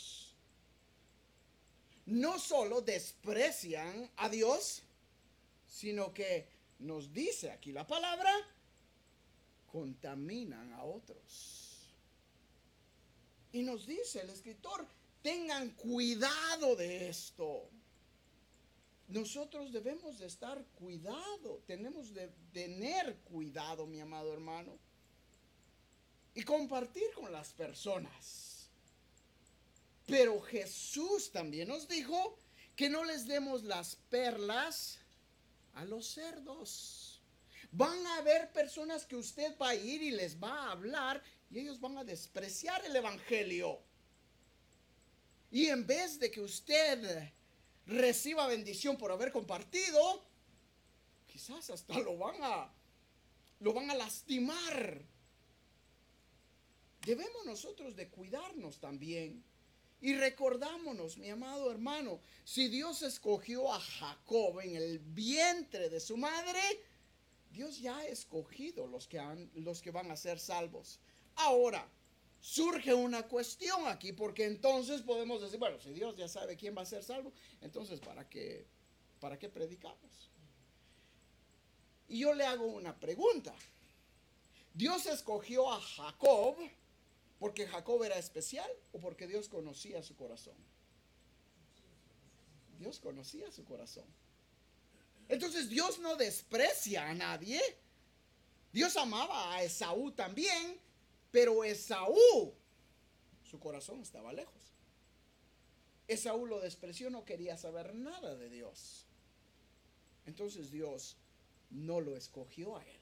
No 2.08 2.40
solo 2.40 2.82
desprecian 2.82 4.10
a 4.16 4.30
Dios, 4.30 4.82
sino 5.68 6.14
que 6.14 6.48
nos 6.80 7.12
dice 7.12 7.52
aquí 7.52 7.72
la 7.72 7.86
palabra, 7.86 8.32
contaminan 9.72 10.74
a 10.74 10.84
otros. 10.84 11.94
Y 13.52 13.62
nos 13.62 13.86
dice 13.86 14.22
el 14.22 14.30
escritor, 14.30 14.88
tengan 15.22 15.72
cuidado 15.72 16.76
de 16.78 17.10
esto. 17.10 17.70
Nosotros 19.10 19.74
debemos 19.74 20.20
de 20.20 20.28
estar 20.28 20.64
cuidado, 20.80 21.62
tenemos 21.66 22.14
de 22.14 22.30
tener 22.54 23.18
cuidado, 23.18 23.86
mi 23.86 24.00
amado 24.00 24.34
hermano. 24.34 24.78
y 26.34 26.44
compartir 26.44 27.12
con 27.16 27.32
las 27.32 27.52
personas. 27.54 28.47
Pero 30.08 30.42
Jesús 30.42 31.32
también 31.32 31.68
nos 31.68 31.88
dijo 31.88 32.40
que 32.76 32.90
no 32.90 33.04
les 33.04 33.28
demos 33.28 33.64
las 33.64 33.98
perlas 34.10 35.00
a 35.76 35.84
los 35.86 36.08
cerdos. 36.08 37.22
Van 37.72 38.08
a 38.08 38.18
haber 38.18 38.52
personas 38.54 39.06
que 39.06 39.18
usted 39.18 39.56
va 39.58 39.70
a 39.70 39.76
ir 39.76 40.02
y 40.02 40.12
les 40.12 40.42
va 40.42 40.50
a 40.50 40.72
hablar 40.72 41.22
y 41.52 41.60
ellos 41.60 41.80
van 41.80 41.98
a 41.98 42.06
despreciar 42.06 42.84
el 42.86 42.96
Evangelio. 42.96 43.80
Y 45.52 45.68
en 45.68 45.86
vez 45.86 46.20
de 46.20 46.32
que 46.32 46.42
usted 46.42 47.32
reciba 47.86 48.48
bendición 48.48 48.98
por 48.98 49.12
haber 49.12 49.32
compartido, 49.32 50.26
quizás 51.28 51.70
hasta 51.70 52.00
lo 52.00 52.18
van 52.18 52.36
a 52.42 52.72
lo 53.60 53.74
van 53.74 53.90
a 53.90 53.96
lastimar. 53.96 55.02
Debemos 57.06 57.46
nosotros 57.46 57.96
de 57.96 58.08
cuidarnos 58.10 58.80
también. 58.80 59.44
Y 60.00 60.16
recordámonos, 60.16 61.18
mi 61.18 61.30
amado 61.30 61.72
hermano, 61.72 62.20
si 62.44 62.68
Dios 62.68 63.02
escogió 63.02 63.74
a 63.74 63.80
Jacob 63.80 64.60
en 64.62 64.76
el 64.76 65.00
vientre 65.00 65.90
de 65.90 66.00
su 66.00 66.18
madre, 66.18 66.60
Dios 67.52 67.80
ya 67.80 67.98
ha 67.98 68.06
escogido 68.06 68.86
los 68.86 69.08
que, 69.08 69.20
han, 69.20 69.50
los 69.56 69.82
que 69.82 69.90
van 69.90 70.12
a 70.12 70.16
ser 70.16 70.40
salvos. 70.40 71.00
Ahora, 71.36 71.90
surge 72.40 72.94
una 72.94 73.24
cuestión 73.24 73.88
aquí, 73.88 74.14
porque 74.14 74.46
entonces 74.46 75.02
podemos 75.02 75.42
decir, 75.42 75.58
bueno, 75.58 75.80
si 75.80 75.92
Dios 75.94 76.16
ya 76.16 76.28
sabe 76.28 76.56
quién 76.56 76.78
va 76.78 76.84
a 76.84 76.86
ser 76.86 77.04
salvo, 77.04 77.34
entonces 77.62 78.00
¿para 78.00 78.30
qué, 78.30 78.68
para 79.20 79.40
qué 79.40 79.50
predicamos? 79.50 80.30
Y 82.08 82.20
yo 82.20 82.34
le 82.34 82.46
hago 82.46 82.66
una 82.68 82.96
pregunta. 82.96 83.54
¿Dios 84.74 85.08
escogió 85.08 85.72
a 85.72 85.82
Jacob 85.82 86.56
porque 87.40 87.68
Jacob 87.68 88.04
era 88.04 88.18
especial 88.18 88.70
o 88.92 89.00
porque 89.00 89.28
Dios 89.28 89.48
conocía 89.50 90.02
su 90.02 90.16
corazón? 90.16 90.56
Dios 92.80 93.00
conocía 93.00 93.52
su 93.52 93.64
corazón. 93.66 94.06
Entonces 95.30 95.70
Dios 95.70 96.00
no 96.00 96.16
desprecia 96.16 97.10
a 97.10 97.14
nadie. 97.14 97.62
Dios 98.72 98.96
amaba 98.98 99.56
a 99.56 99.64
Esaú 99.64 100.12
también, 100.12 100.80
pero 101.32 101.64
Esaú, 101.64 102.54
su 103.44 103.60
corazón 103.60 104.02
estaba 104.02 104.32
lejos. 104.34 104.54
Esaú 106.08 106.46
lo 106.46 106.60
despreció, 106.60 107.10
no 107.10 107.26
quería 107.26 107.58
saber 107.58 107.94
nada 107.94 108.36
de 108.36 108.50
Dios. 108.50 109.06
Entonces 110.26 110.72
Dios 110.72 111.18
no 111.70 112.00
lo 112.00 112.16
escogió 112.16 112.78
a 112.78 112.84
él. 112.84 113.02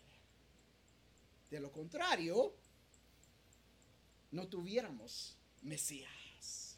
De 1.52 1.60
lo 1.60 1.72
contrario, 1.72 2.56
no 4.36 4.50
tuviéramos 4.50 5.38
Mesías, 5.62 6.78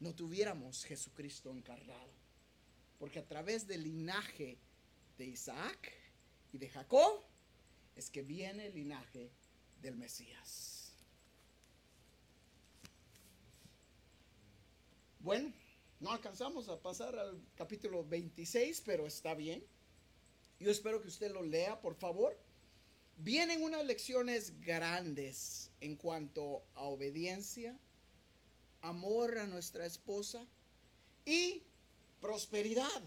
no 0.00 0.12
tuviéramos 0.12 0.84
Jesucristo 0.84 1.52
encarnado. 1.52 2.12
Porque 2.98 3.20
a 3.20 3.26
través 3.26 3.66
del 3.68 3.84
linaje 3.84 4.58
de 5.16 5.24
Isaac 5.24 5.92
y 6.52 6.58
de 6.58 6.68
Jacob 6.68 7.22
es 7.94 8.10
que 8.10 8.22
viene 8.22 8.66
el 8.66 8.74
linaje 8.74 9.30
del 9.80 9.96
Mesías. 9.96 10.92
Bueno, 15.20 15.52
no 16.00 16.10
alcanzamos 16.10 16.68
a 16.68 16.80
pasar 16.80 17.16
al 17.16 17.40
capítulo 17.54 18.04
26, 18.04 18.82
pero 18.84 19.06
está 19.06 19.34
bien. 19.34 19.64
Yo 20.58 20.72
espero 20.72 21.00
que 21.00 21.08
usted 21.08 21.30
lo 21.30 21.42
lea, 21.42 21.80
por 21.80 21.94
favor. 21.94 22.36
Vienen 23.16 23.62
unas 23.62 23.84
lecciones 23.84 24.60
grandes 24.60 25.70
en 25.80 25.96
cuanto 25.96 26.62
a 26.74 26.82
obediencia, 26.82 27.78
amor 28.82 29.38
a 29.38 29.46
nuestra 29.46 29.86
esposa 29.86 30.46
y 31.24 31.62
prosperidad. 32.20 33.02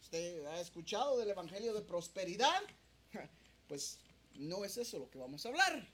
¿Usted 0.00 0.44
ha 0.46 0.60
escuchado 0.60 1.18
del 1.18 1.30
Evangelio 1.30 1.74
de 1.74 1.82
prosperidad? 1.82 2.62
Pues 3.68 4.00
no 4.34 4.64
es 4.64 4.76
eso 4.78 4.98
lo 4.98 5.08
que 5.08 5.18
vamos 5.18 5.46
a 5.46 5.50
hablar. 5.50 5.86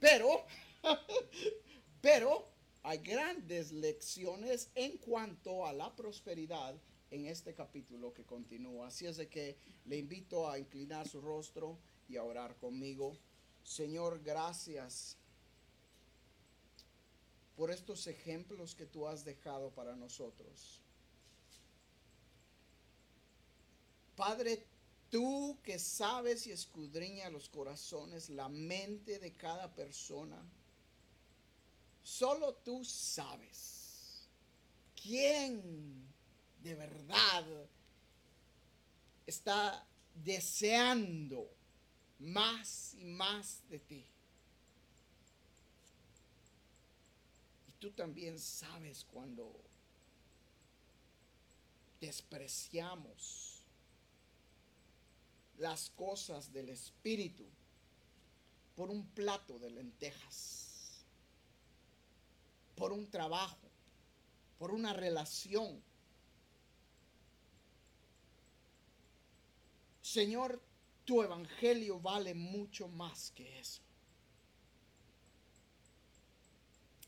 Pero, 0.00 0.44
pero 2.00 2.48
hay 2.82 2.98
grandes 2.98 3.70
lecciones 3.70 4.70
en 4.74 4.98
cuanto 4.98 5.64
a 5.66 5.72
la 5.72 5.94
prosperidad 5.94 6.74
en 7.12 7.26
este 7.26 7.54
capítulo 7.54 8.12
que 8.12 8.24
continúa. 8.24 8.88
Así 8.88 9.06
es 9.06 9.16
de 9.18 9.28
que 9.28 9.56
le 9.84 9.98
invito 9.98 10.50
a 10.50 10.58
inclinar 10.58 11.06
su 11.06 11.20
rostro 11.20 11.78
y 12.08 12.16
a 12.16 12.22
orar 12.22 12.56
conmigo. 12.56 13.16
Señor, 13.64 14.22
gracias 14.22 15.16
por 17.56 17.70
estos 17.70 18.06
ejemplos 18.06 18.74
que 18.74 18.86
tú 18.86 19.06
has 19.06 19.24
dejado 19.24 19.70
para 19.70 19.96
nosotros. 19.96 20.80
Padre, 24.14 24.64
tú 25.10 25.58
que 25.62 25.78
sabes 25.78 26.46
y 26.46 26.52
escudriña 26.52 27.30
los 27.30 27.48
corazones, 27.48 28.30
la 28.30 28.48
mente 28.48 29.18
de 29.18 29.32
cada 29.32 29.74
persona, 29.74 30.42
solo 32.02 32.54
tú 32.54 32.84
sabes 32.84 34.28
quién 35.02 36.06
de 36.62 36.74
verdad 36.74 37.44
está 39.26 39.86
deseando 40.14 41.55
más 42.18 42.94
y 42.94 43.04
más 43.04 43.62
de 43.68 43.78
ti. 43.78 44.04
Y 47.68 47.72
tú 47.78 47.90
también 47.90 48.38
sabes 48.38 49.04
cuando 49.12 49.52
despreciamos 52.00 53.62
las 55.58 55.90
cosas 55.90 56.52
del 56.52 56.68
Espíritu 56.68 57.44
por 58.76 58.90
un 58.90 59.06
plato 59.06 59.58
de 59.58 59.70
lentejas, 59.70 61.04
por 62.74 62.92
un 62.92 63.10
trabajo, 63.10 63.56
por 64.58 64.72
una 64.72 64.92
relación 64.92 65.82
Señor, 70.06 70.62
tu 71.06 71.22
evangelio 71.22 72.00
vale 72.00 72.34
mucho 72.34 72.88
más 72.88 73.30
que 73.30 73.60
eso. 73.60 73.80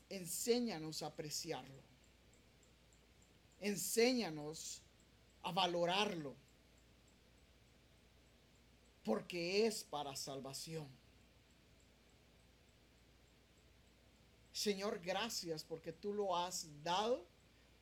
Enséñanos 0.09 1.03
a 1.03 1.07
apreciarlo. 1.07 1.83
Enséñanos 3.59 4.81
a 5.43 5.51
valorarlo. 5.51 6.33
Porque 9.03 9.67
es 9.67 9.83
para 9.83 10.15
salvación. 10.15 10.87
Señor, 14.53 14.99
gracias 14.99 15.63
porque 15.63 15.91
tú 15.91 16.13
lo 16.13 16.35
has 16.35 16.67
dado 16.83 17.25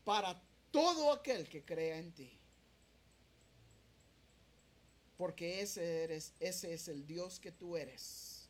para 0.04 0.42
todo 0.72 1.12
aquel 1.12 1.48
que 1.48 1.64
crea 1.64 1.98
en 1.98 2.12
ti 2.12 2.37
porque 5.18 5.62
ese, 5.62 6.04
eres, 6.04 6.34
ese 6.40 6.74
es 6.74 6.88
el 6.88 7.06
Dios 7.06 7.40
que 7.40 7.52
tú 7.52 7.76
eres. 7.76 8.48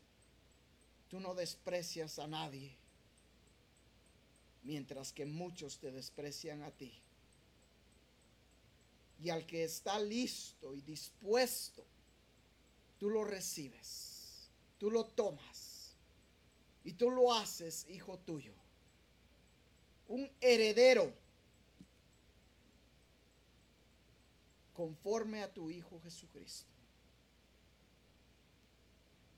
Tú 1.09 1.19
no 1.19 1.33
desprecias 1.33 2.19
a 2.19 2.27
nadie, 2.27 2.75
mientras 4.63 5.13
que 5.13 5.25
muchos 5.25 5.79
te 5.79 5.91
desprecian 5.91 6.63
a 6.63 6.71
ti. 6.71 6.93
Y 9.23 9.29
al 9.29 9.45
que 9.45 9.63
está 9.63 9.97
listo 9.99 10.75
y 10.75 10.81
dispuesto, 10.81 11.83
tú 12.99 13.09
lo 13.09 13.23
recibes, 13.23 14.49
tú 14.77 14.91
lo 14.91 15.05
tomas 15.05 15.93
y 16.83 16.91
tú 16.93 17.09
lo 17.09 17.33
haces 17.33 17.85
hijo 17.89 18.19
tuyo, 18.19 18.53
un 20.09 20.29
heredero 20.41 21.11
conforme 24.77 25.41
a 25.41 25.51
tu 25.51 25.71
Hijo 25.71 25.99
Jesucristo. 26.01 26.69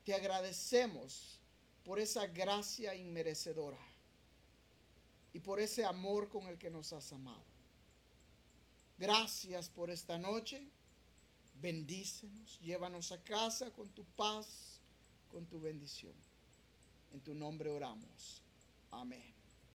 Te 0.04 0.12
agradecemos 0.12 1.40
por 1.82 1.98
esa 1.98 2.26
gracia 2.26 2.94
inmerecedora 2.94 3.78
y 5.32 5.40
por 5.40 5.58
ese 5.58 5.82
amor 5.86 6.28
con 6.28 6.46
el 6.46 6.58
que 6.58 6.68
nos 6.68 6.92
has 6.92 7.10
amado. 7.14 7.42
Gracias 8.98 9.70
por 9.70 9.88
esta 9.88 10.18
noche. 10.18 10.62
Bendícenos, 11.54 12.60
llévanos 12.60 13.10
a 13.10 13.24
casa 13.24 13.70
con 13.72 13.88
tu 13.88 14.04
paz, 14.04 14.78
con 15.30 15.46
tu 15.46 15.58
bendición. 15.58 16.14
En 17.12 17.20
tu 17.20 17.34
nombre 17.34 17.70
oramos. 17.70 18.42
Amén. 18.90 19.39